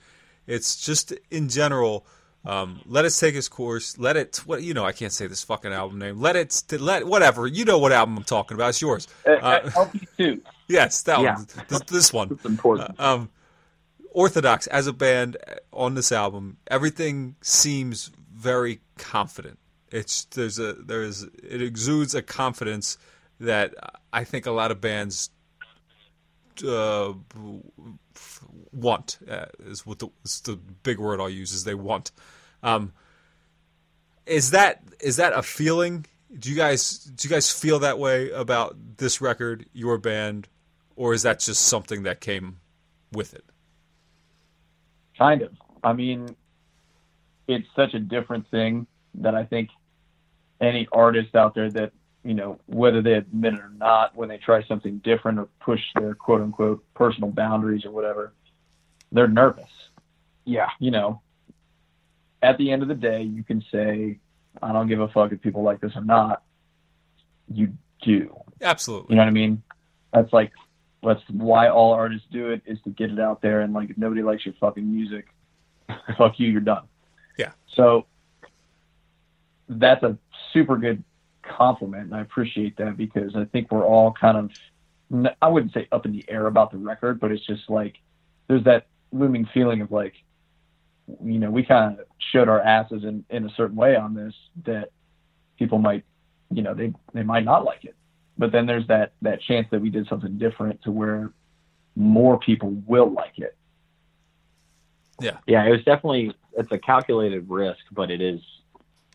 [0.46, 2.06] it's just in general.
[2.42, 3.98] Um, let it take its course.
[3.98, 4.38] Let it.
[4.46, 4.86] What you know?
[4.86, 6.18] I can't say this fucking album name.
[6.20, 6.62] Let it.
[6.72, 7.46] Let whatever.
[7.46, 8.70] You know what album I'm talking about.
[8.70, 9.08] It's yours.
[9.26, 10.42] Uh, LP two.
[10.66, 11.34] Yes, that Yeah.
[11.34, 11.46] one.
[11.68, 12.30] This, this one.
[12.30, 12.94] It's important.
[12.98, 13.28] Uh, um,
[14.12, 15.36] Orthodox as a band
[15.72, 18.10] on this album, everything seems
[18.40, 19.58] very confident.
[19.90, 22.96] It's there's a there's it exudes a confidence
[23.38, 23.74] that
[24.12, 25.30] I think a lot of bands
[26.66, 27.12] uh,
[28.72, 32.12] want uh, is what the is the big word I'll use is they want.
[32.62, 32.92] Um,
[34.26, 36.06] is that is that a feeling?
[36.38, 40.48] Do you guys do you guys feel that way about this record, your band,
[40.96, 42.60] or is that just something that came
[43.12, 43.44] with it?
[45.18, 45.52] Kind of.
[45.82, 46.36] I mean,
[47.50, 49.70] it's such a different thing that I think
[50.60, 51.92] any artist out there that,
[52.22, 55.80] you know, whether they admit it or not, when they try something different or push
[55.94, 58.32] their quote unquote personal boundaries or whatever,
[59.10, 59.70] they're nervous.
[60.44, 60.68] Yeah.
[60.78, 61.22] You know,
[62.42, 64.18] at the end of the day, you can say,
[64.62, 66.42] I don't give a fuck if people like this or not.
[67.52, 67.72] You
[68.02, 68.36] do.
[68.62, 69.14] Absolutely.
[69.14, 69.62] You know what I mean?
[70.12, 70.52] That's like
[71.02, 73.98] that's why all artists do it is to get it out there and like if
[73.98, 75.26] nobody likes your fucking music,
[76.18, 76.84] fuck you, you're done.
[77.40, 77.52] Yeah.
[77.74, 78.06] So
[79.68, 80.16] that's a
[80.52, 81.02] super good
[81.42, 85.88] compliment and I appreciate that because I think we're all kind of, I wouldn't say
[85.90, 87.96] up in the air about the record, but it's just like
[88.46, 90.14] there's that looming feeling of like
[91.24, 94.34] you know, we kind of showed our asses in, in a certain way on this
[94.64, 94.90] that
[95.58, 96.04] people might,
[96.50, 97.96] you know, they, they might not like it.
[98.38, 101.32] But then there's that, that chance that we did something different to where
[101.96, 103.56] more people will like it.
[105.20, 105.38] Yeah.
[105.46, 108.40] Yeah, it was definitely it's a calculated risk, but it is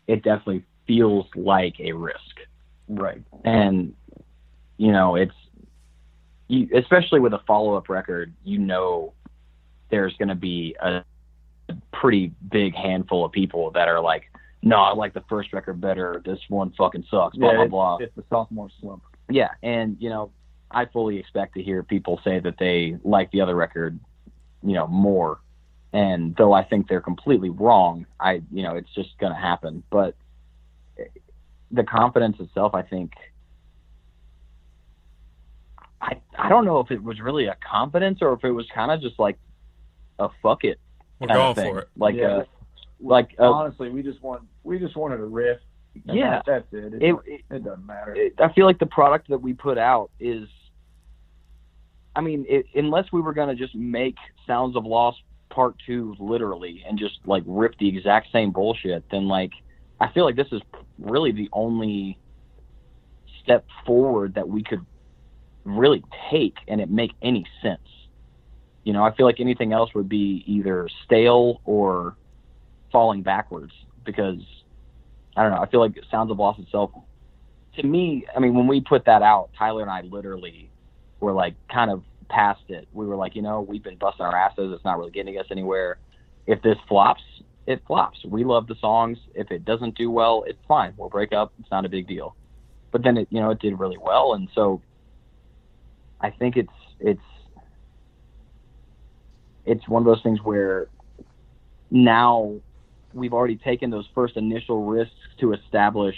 [0.06, 2.40] it definitely feels like a risk.
[2.88, 3.22] Right.
[3.44, 3.94] And
[4.76, 5.34] you know, it's
[6.48, 9.12] you, especially with a follow-up record, you know
[9.90, 11.04] there's going to be a,
[11.92, 14.30] pretty big handful of people that are like,
[14.62, 16.22] "No, I like the first record better.
[16.24, 17.96] This one fucking sucks." Blah yeah, blah blah.
[18.00, 19.02] it's the sophomore slump.
[19.28, 20.30] Yeah, and you know,
[20.70, 23.98] I fully expect to hear people say that they like the other record,
[24.62, 25.40] you know, more.
[25.92, 29.82] And though I think they're completely wrong, I you know, it's just going to happen.
[29.90, 30.14] But
[31.70, 33.12] the confidence itself, I think
[36.00, 38.90] I I don't know if it was really a confidence or if it was kind
[38.90, 39.38] of just like
[40.18, 40.78] a fuck it
[41.18, 41.72] We're kind going of thing.
[41.74, 41.88] for it.
[41.96, 42.40] Like Yeah.
[42.42, 42.44] a
[43.00, 45.58] like a, Honestly, we just want we just wanted a riff.
[46.04, 46.42] Yeah.
[46.44, 46.94] that- that's it.
[46.94, 48.14] It, It- it, it doesn't matter.
[48.14, 50.46] it- I feel like the product that we put out is,
[52.14, 54.16] I mean, it, unless we were going to just make
[54.46, 55.16] Sounds of Loss
[55.50, 59.52] Part Two literally and just like rip the exact same bullshit, then like
[60.00, 60.60] I feel like this is
[60.98, 62.18] really the only
[63.42, 64.84] step forward that we could
[65.64, 67.80] really take and it make any sense.
[68.84, 72.16] You know, I feel like anything else would be either stale or
[72.92, 73.72] falling backwards
[74.04, 74.40] because
[75.36, 75.60] I don't know.
[75.60, 76.90] I feel like Sounds of Loss itself
[77.76, 80.70] to me, I mean, when we put that out, Tyler and I literally
[81.20, 82.88] were like kind of past it.
[82.92, 84.72] We were like, you know, we've been busting our asses.
[84.74, 85.98] It's not really getting us anywhere.
[86.46, 87.22] If this flops,
[87.66, 88.18] it flops.
[88.24, 89.18] We love the songs.
[89.34, 90.94] If it doesn't do well, it's fine.
[90.96, 91.52] We'll break up.
[91.58, 92.36] It's not a big deal.
[92.92, 94.80] But then it, you know, it did really well, and so
[96.20, 96.68] I think it's
[97.00, 97.20] it's
[99.64, 100.88] it's one of those things where
[101.90, 102.54] now
[103.12, 106.16] we've already taken those first initial risks to establish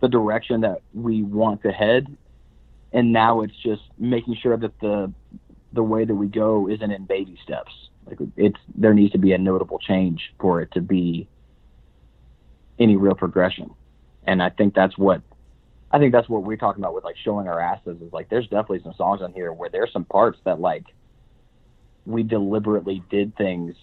[0.00, 2.06] the direction that we want to head
[2.92, 5.12] and now it's just making sure that the
[5.72, 7.72] the way that we go isn't in baby steps
[8.06, 11.28] Like it's there needs to be a notable change for it to be
[12.78, 13.70] any real progression.
[14.26, 15.22] And I think that's what
[15.92, 18.46] I think that's what we're talking about with like showing our asses is like there's
[18.48, 20.84] definitely some songs on here where there's some parts that like
[22.06, 23.74] we deliberately did things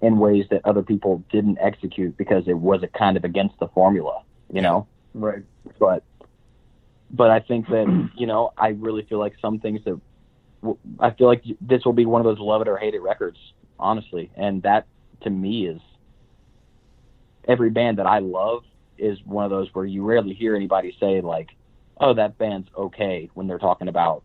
[0.00, 3.68] in ways that other people didn't execute because it was a kind of against the
[3.68, 4.22] formula,
[4.52, 4.86] you know?
[5.14, 5.44] Right.
[5.78, 6.02] But
[7.12, 10.00] but I think that, you know, I really feel like some things that
[11.00, 13.38] I feel like this will be one of those love it or hate it records,
[13.78, 14.30] honestly.
[14.36, 14.86] And that
[15.22, 15.80] to me is
[17.46, 18.62] every band that I love
[18.96, 21.50] is one of those where you rarely hear anybody say like,
[22.00, 24.22] "Oh, that band's okay" when they're talking about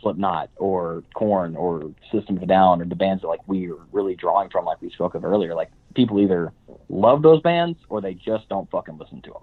[0.00, 3.76] Slipknot or Korn or System of a Down or the bands that like we are
[3.92, 5.54] really drawing from, like we spoke of earlier.
[5.54, 6.52] Like people either
[6.88, 9.42] love those bands or they just don't fucking listen to them.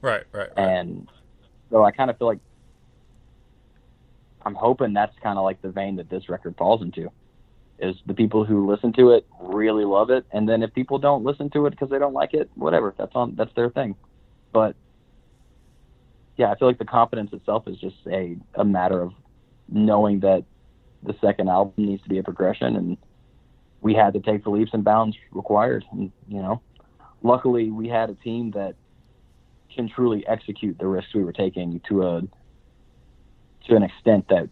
[0.00, 0.58] Right, right, right.
[0.58, 1.08] And
[1.72, 2.38] so I kind of feel like
[4.44, 7.10] I'm hoping that's kind of like the vein that this record falls into.
[7.78, 11.24] Is the people who listen to it really love it, and then if people don't
[11.24, 13.96] listen to it because they don't like it, whatever, that's on that's their thing.
[14.52, 14.76] But
[16.36, 19.12] yeah, I feel like the confidence itself is just a a matter of
[19.68, 20.44] knowing that
[21.02, 22.98] the second album needs to be a progression, and
[23.80, 25.84] we had to take the leaps and bounds required.
[25.90, 26.60] And you know,
[27.22, 28.76] luckily we had a team that
[29.74, 32.22] can truly execute the risks we were taking to a
[33.66, 34.48] to an extent that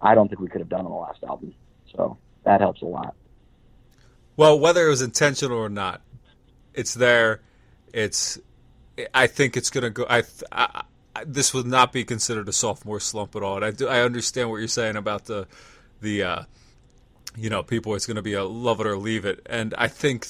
[0.00, 1.54] I don't think we could have done on the last album.
[1.94, 3.14] So that helps a lot.
[4.36, 6.02] Well, whether it was intentional or not,
[6.74, 7.40] it's there.
[7.92, 8.38] It's.
[9.14, 10.06] I think it's gonna go.
[10.08, 10.22] I,
[10.52, 10.82] I,
[11.14, 13.56] I this would not be considered a sophomore slump at all.
[13.56, 13.88] And I do.
[13.88, 15.46] I understand what you're saying about the,
[16.00, 16.42] the, uh,
[17.36, 17.94] you know, people.
[17.94, 19.40] It's gonna be a love it or leave it.
[19.46, 20.26] And I think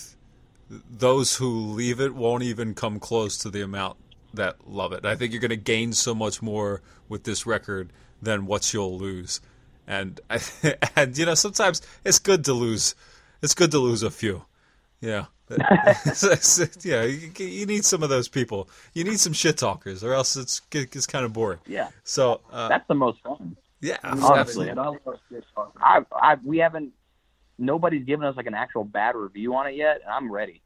[0.68, 3.96] those who leave it won't even come close to the amount
[4.34, 5.04] that love it.
[5.04, 9.40] I think you're gonna gain so much more with this record than what you'll lose.
[9.86, 10.20] And
[10.96, 12.94] and you know sometimes it's good to lose.
[13.42, 14.44] It's good to lose a few.
[15.00, 15.26] Yeah.
[16.82, 18.68] yeah, you, need some of those people.
[18.94, 21.60] You need some shit talkers, or else it's it's kind of boring.
[21.68, 21.90] Yeah.
[22.02, 23.56] So uh, that's the most fun.
[23.80, 26.92] Yeah, honestly, I, I, we haven't.
[27.58, 30.60] Nobody's given us like an actual bad review on it yet, and I'm ready.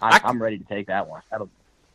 [0.00, 1.22] I, am ready to take that one.
[1.30, 1.50] That'll,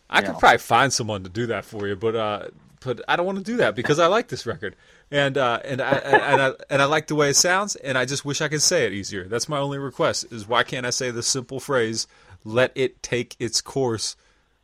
[0.10, 0.40] I could know.
[0.40, 2.48] probably find someone to do that for you, but uh,
[2.84, 4.76] but I don't want to do that because I like this record
[5.14, 8.06] and uh, and I and I and I like the way it sounds, and I
[8.06, 9.26] just wish I could say it easier.
[9.26, 12.08] That's my only request: is why can't I say the simple phrase
[12.44, 14.16] "Let it take its course"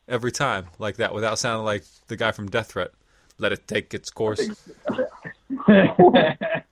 [0.07, 2.89] every time like that without sounding like the guy from Death Threat?
[3.37, 4.49] Let it take its course.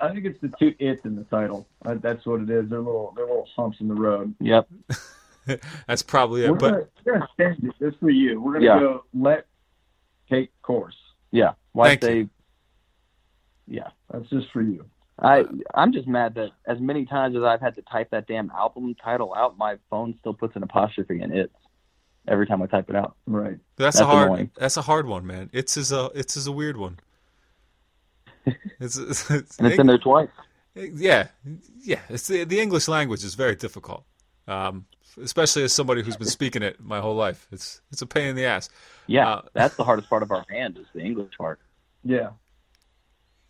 [0.00, 1.66] I think it's the two "it's" in the title.
[1.84, 2.68] That's what it is.
[2.70, 4.34] They're little, they're little humps in the road.
[4.40, 4.68] Yep.
[5.86, 6.50] That's probably it.
[6.50, 8.40] We're but gonna, we're gonna change it just for you.
[8.40, 8.78] We're gonna Yeah.
[8.80, 9.46] go let
[10.30, 10.96] take course.
[11.32, 11.52] Yeah.
[11.72, 12.16] Why Thank say?
[12.18, 12.30] you.
[13.66, 13.88] Yeah.
[14.10, 14.84] That's just for you.
[15.20, 15.44] I
[15.74, 18.94] I'm just mad that as many times as I've had to type that damn album
[19.02, 21.52] title out, my phone still puts an apostrophe in it
[22.26, 23.16] every time I type it out.
[23.26, 23.58] Right.
[23.76, 24.28] That's, That's a hard.
[24.30, 24.50] annoying.
[24.56, 25.50] That's a hard one, man.
[25.52, 26.98] It's is a it's is a weird one.
[28.80, 30.28] It's, it's, it's And it's in there twice.
[30.74, 31.28] Yeah,
[31.82, 32.00] yeah.
[32.08, 34.04] It's the, the English language is very difficult,
[34.48, 34.86] um,
[35.22, 37.46] especially as somebody who's been speaking it my whole life.
[37.52, 38.68] It's it's a pain in the ass.
[39.06, 41.60] Yeah, Uh, that's the hardest part of our band is the English part.
[42.02, 42.30] Yeah.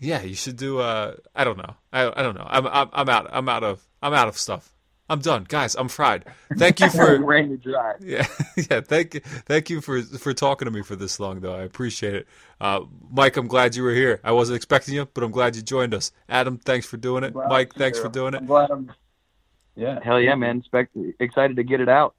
[0.00, 0.80] Yeah, you should do.
[0.80, 1.74] Uh, I don't know.
[1.92, 2.46] I, I don't know.
[2.46, 3.28] I'm, I'm I'm out.
[3.32, 4.73] I'm out of I'm out of stuff.
[5.08, 5.74] I'm done, guys.
[5.74, 6.24] I'm fried.
[6.56, 7.94] Thank you for Rain to dry.
[8.00, 8.26] yeah
[8.56, 8.80] yeah.
[8.80, 11.54] Thank you thank you for for talking to me for this long though.
[11.54, 12.28] I appreciate it.
[12.60, 14.20] Uh, Mike, I'm glad you were here.
[14.24, 16.10] I wasn't expecting you, but I'm glad you joined us.
[16.28, 17.34] Adam, thanks for doing it.
[17.34, 18.38] Glad Mike, thanks hear for doing it.
[18.38, 18.92] I'm glad I'm.
[19.76, 19.98] Yeah.
[20.02, 20.58] Hell yeah, man!
[20.58, 22.14] Expect, excited to get it out.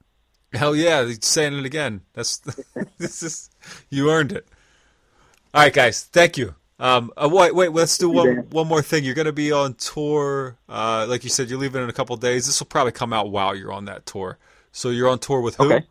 [0.52, 2.02] Hell yeah, saying it again.
[2.12, 2.38] That's
[2.98, 3.50] this is
[3.90, 4.46] you earned it.
[5.52, 6.54] All right, guys, thank you.
[6.78, 9.02] Um, uh, wait, wait, let's do one one more thing.
[9.02, 11.48] You're going to be on tour, uh, like you said.
[11.48, 12.46] You're leaving in a couple days.
[12.46, 14.38] This will probably come out while you're on that tour.
[14.72, 15.72] So you're on tour with who?
[15.72, 15.86] Okay.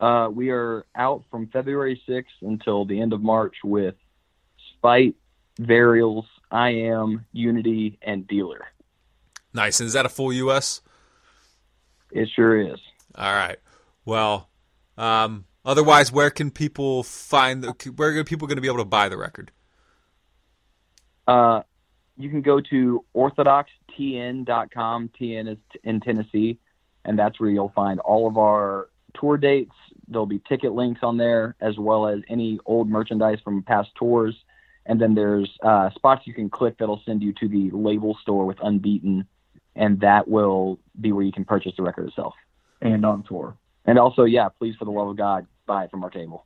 [0.00, 3.96] Uh, we are out from February 6th until the end of March with
[4.74, 5.16] Spite,
[5.60, 8.60] Varials, I Am, Unity, and Dealer.
[9.52, 9.80] Nice.
[9.80, 10.82] And is that a full U.S.?
[12.12, 12.78] It sure is.
[13.16, 13.58] All right.
[14.04, 14.48] Well,
[14.96, 17.92] um, otherwise, where can people find the?
[17.94, 19.52] Where are people going to be able to buy the record?
[21.28, 21.62] Uh,
[22.16, 25.10] you can go to orthodoxtn.com.
[25.20, 26.58] TN is in Tennessee,
[27.04, 29.74] and that's where you'll find all of our tour dates.
[30.08, 34.34] There'll be ticket links on there, as well as any old merchandise from past tours.
[34.86, 38.46] And then there's uh, spots you can click that'll send you to the label store
[38.46, 39.26] with Unbeaten,
[39.76, 42.34] and that will be where you can purchase the record itself.
[42.80, 43.54] And on tour.
[43.84, 46.44] And also, yeah, please, for the love of God, buy it from our table.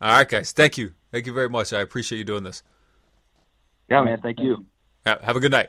[0.00, 0.52] All right, guys.
[0.52, 0.94] Thank you.
[1.12, 1.74] Thank you very much.
[1.74, 2.62] I appreciate you doing this.
[3.90, 4.20] Yeah, man.
[4.22, 4.64] Thank you.
[5.04, 5.68] Have a good night.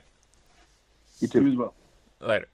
[1.20, 1.42] You too.
[1.44, 1.74] You as well.
[2.22, 2.48] Later.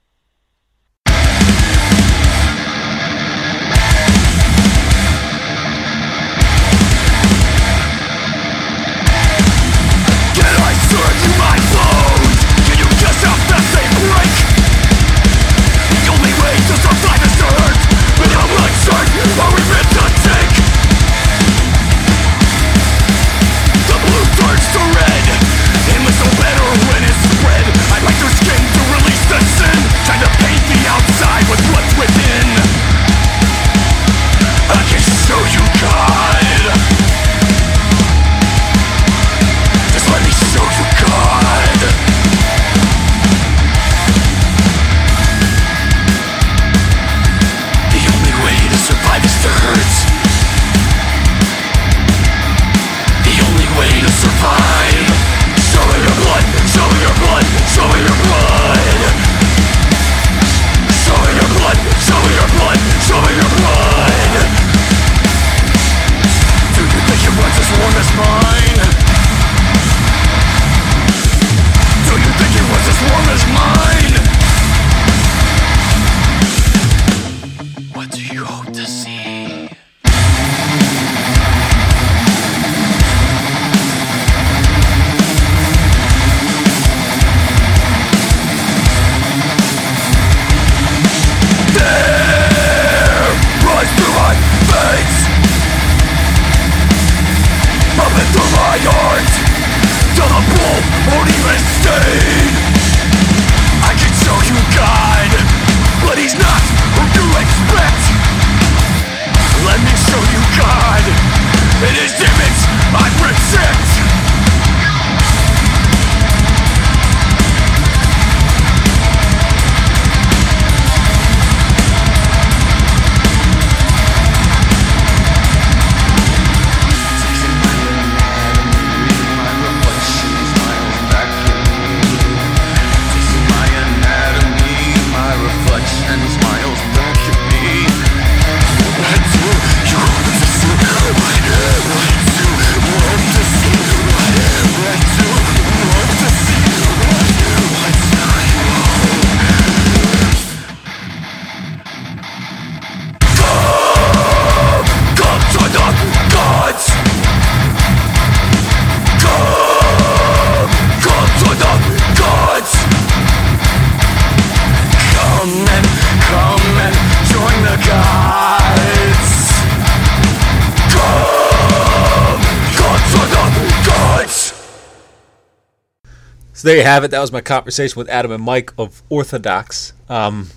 [176.72, 177.10] There you have it.
[177.10, 179.92] That was my conversation with Adam and Mike of Orthodox.
[180.08, 180.48] Um,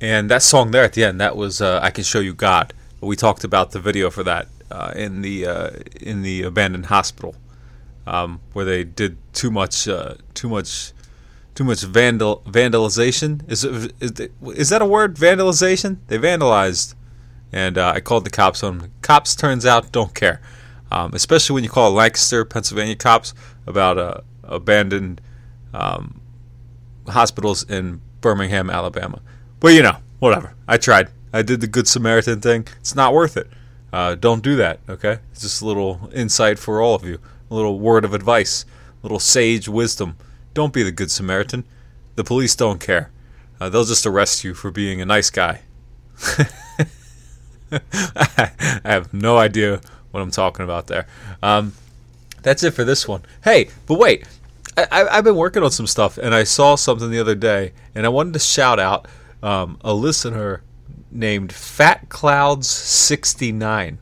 [0.00, 2.72] and that song there at the end, that was uh, "I Can Show You God."
[3.00, 5.70] We talked about the video for that uh, in the uh,
[6.00, 7.34] in the abandoned hospital,
[8.06, 10.92] um, where they did too much uh, too much
[11.56, 13.42] too much vandal vandalization.
[13.50, 14.12] Is it, is,
[14.56, 15.16] is that a word?
[15.16, 15.98] Vandalization?
[16.06, 16.94] They vandalized,
[17.52, 18.78] and uh, I called the cops on.
[18.78, 18.92] them.
[19.02, 20.40] Cops turns out don't care,
[20.92, 23.34] um, especially when you call Lancaster, Pennsylvania cops
[23.66, 25.20] about uh, abandoned
[25.74, 26.20] um,
[27.06, 29.20] hospitals in Birmingham, Alabama.
[29.60, 30.54] But you know, whatever.
[30.66, 31.08] I tried.
[31.32, 32.66] I did the Good Samaritan thing.
[32.80, 33.48] It's not worth it.
[33.92, 35.18] Uh, don't do that, okay?
[35.32, 37.18] It's just a little insight for all of you.
[37.50, 40.16] A little word of advice, a little sage wisdom.
[40.54, 41.64] Don't be the Good Samaritan.
[42.14, 43.10] The police don't care.
[43.60, 45.60] Uh, they'll just arrest you for being a nice guy.
[47.72, 48.50] I
[48.84, 49.80] have no idea
[50.10, 51.06] what I'm talking about there.
[51.42, 51.72] Um,
[52.42, 53.22] that's it for this one.
[53.42, 54.26] Hey, but wait.
[54.76, 58.06] I, I've been working on some stuff, and I saw something the other day, and
[58.06, 59.06] I wanted to shout out
[59.42, 60.62] um, a listener
[61.10, 63.98] named Fat Clouds sixty nine.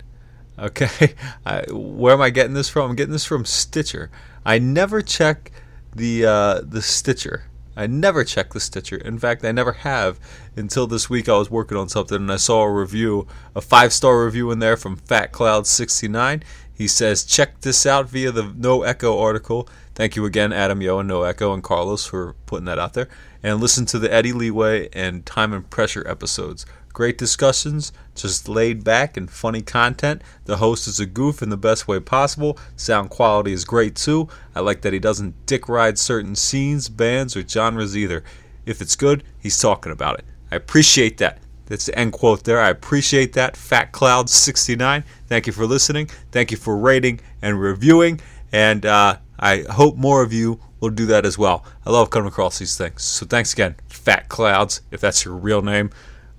[0.58, 1.14] Okay,
[1.46, 2.90] I, where am I getting this from?
[2.90, 4.10] I'm getting this from Stitcher.
[4.44, 5.52] I never check
[5.94, 7.44] the uh, the Stitcher.
[7.74, 8.96] I never check the Stitcher.
[8.96, 10.20] In fact, I never have
[10.56, 11.28] until this week.
[11.28, 13.26] I was working on something and I saw a review,
[13.56, 16.42] a five star review in there from Fat Cloud sixty nine.
[16.74, 19.68] He says, check this out via the No Echo article.
[19.94, 23.08] Thank you again, Adam Yo and No Echo and Carlos for putting that out there.
[23.42, 26.64] And listen to the Eddie Leeway and Time and Pressure episodes.
[26.92, 30.22] Great discussions, just laid back and funny content.
[30.44, 32.58] The host is a goof in the best way possible.
[32.76, 34.28] Sound quality is great too.
[34.54, 38.22] I like that he doesn't dick ride certain scenes, bands, or genres either.
[38.66, 40.26] If it's good, he's talking about it.
[40.50, 41.38] I appreciate that.
[41.66, 42.60] That's the end quote there.
[42.60, 43.56] I appreciate that.
[43.56, 45.04] Fat Cloud 69.
[45.26, 46.10] Thank you for listening.
[46.30, 48.20] Thank you for rating and reviewing.
[48.52, 51.64] And uh, I hope more of you we'll do that as well.
[51.86, 53.02] I love coming across these things.
[53.02, 55.90] So thanks again, Fat Clouds, if that's your real name.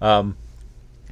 [0.02, 0.38] Um,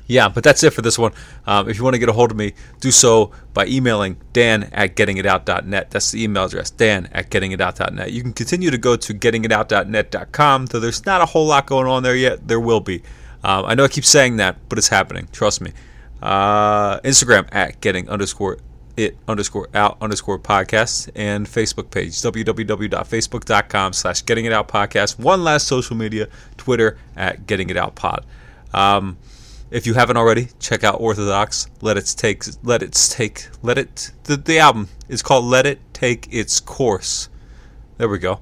[0.06, 1.14] yeah, but that's it for this one.
[1.48, 4.64] Um, if you want to get a hold of me, do so by emailing dan
[4.74, 5.90] at gettingitout.net.
[5.90, 8.12] That's the email address, dan at gettingitout.net.
[8.12, 12.04] You can continue to go to gettingitout.net.com, though there's not a whole lot going on
[12.04, 12.46] there yet.
[12.50, 13.02] There will be.
[13.46, 15.30] Um, I know I keep saying that, but it's happening.
[15.32, 15.72] Trust me.
[16.22, 18.58] Uh, Instagram at getting underscore
[19.02, 25.20] it underscore out underscore podcast and Facebook page www.facebook.com slash getting it out podcast.
[25.20, 28.26] One last social media, Twitter at getting it out pod.
[28.74, 29.18] Um,
[29.72, 31.68] if you haven't already, check out Orthodox.
[31.82, 32.44] Let it take.
[32.64, 33.48] Let it take.
[33.62, 34.12] Let it.
[34.26, 37.30] The, the album is called "Let It Take Its Course."
[37.98, 38.42] There we go.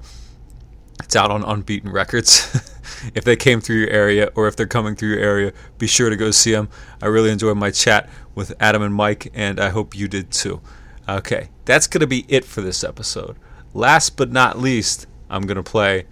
[1.02, 2.76] It's out on Unbeaten Records.
[3.14, 6.10] if they came through your area or if they're coming through your area, be sure
[6.10, 6.68] to go see them.
[7.02, 10.60] I really enjoyed my chat with Adam and Mike, and I hope you did too.
[11.08, 13.36] Okay, that's going to be it for this episode.
[13.74, 16.06] Last but not least, I'm going to play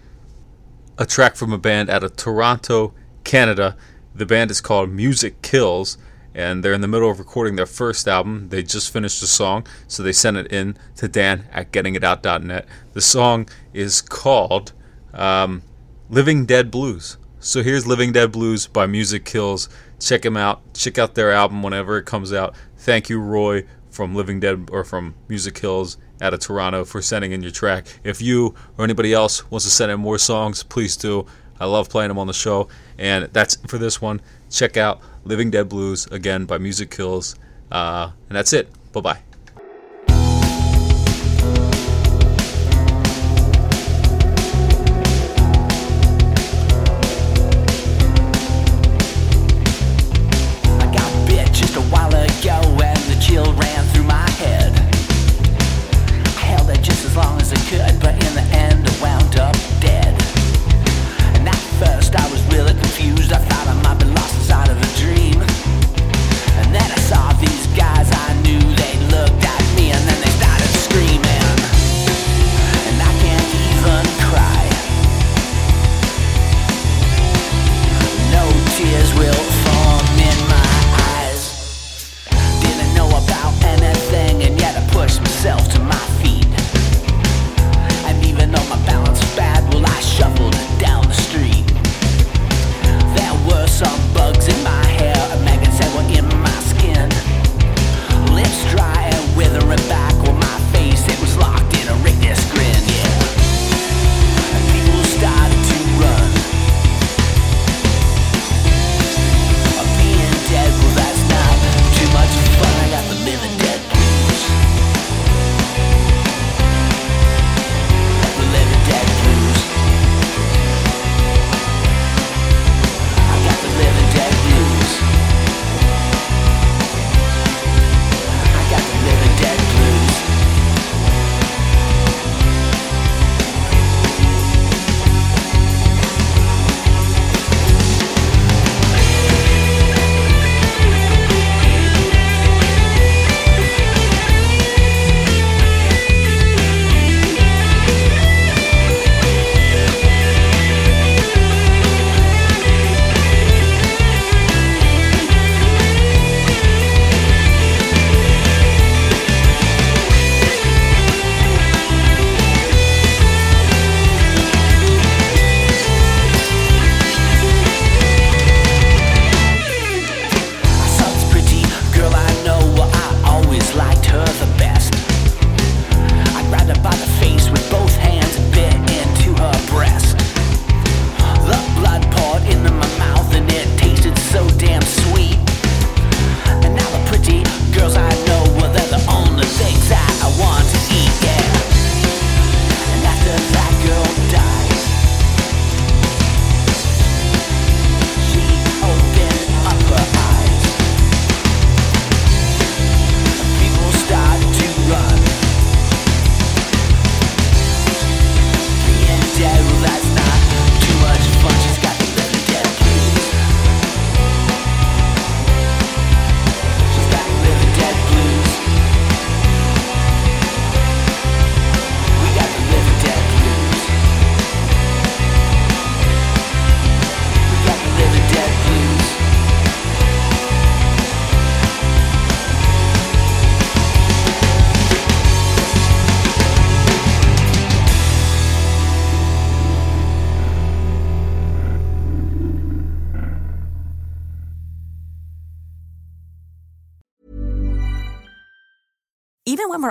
[0.98, 2.92] a track from a band out of Toronto,
[3.24, 3.76] Canada.
[4.14, 5.98] The band is called Music Kills,
[6.34, 8.48] and they're in the middle of recording their first album.
[8.48, 12.66] They just finished the song, so they sent it in to Dan at gettingitout.net.
[12.92, 14.72] The song is called
[15.14, 15.62] um,
[16.10, 17.18] Living Dead Blues.
[17.38, 19.68] So here's Living Dead Blues by Music Kills.
[20.00, 20.62] Check them out.
[20.72, 22.54] Check out their album whenever it comes out.
[22.78, 27.32] Thank you, Roy, from Living Dead or from Music Kills out of Toronto for sending
[27.32, 27.86] in your track.
[28.04, 31.26] If you or anybody else wants to send in more songs, please do.
[31.60, 32.68] I love playing them on the show.
[32.96, 34.22] And that's for this one.
[34.50, 37.36] Check out Living Dead Blues again by Music Kills.
[37.70, 38.70] Uh, and that's it.
[38.92, 39.27] Bye bye.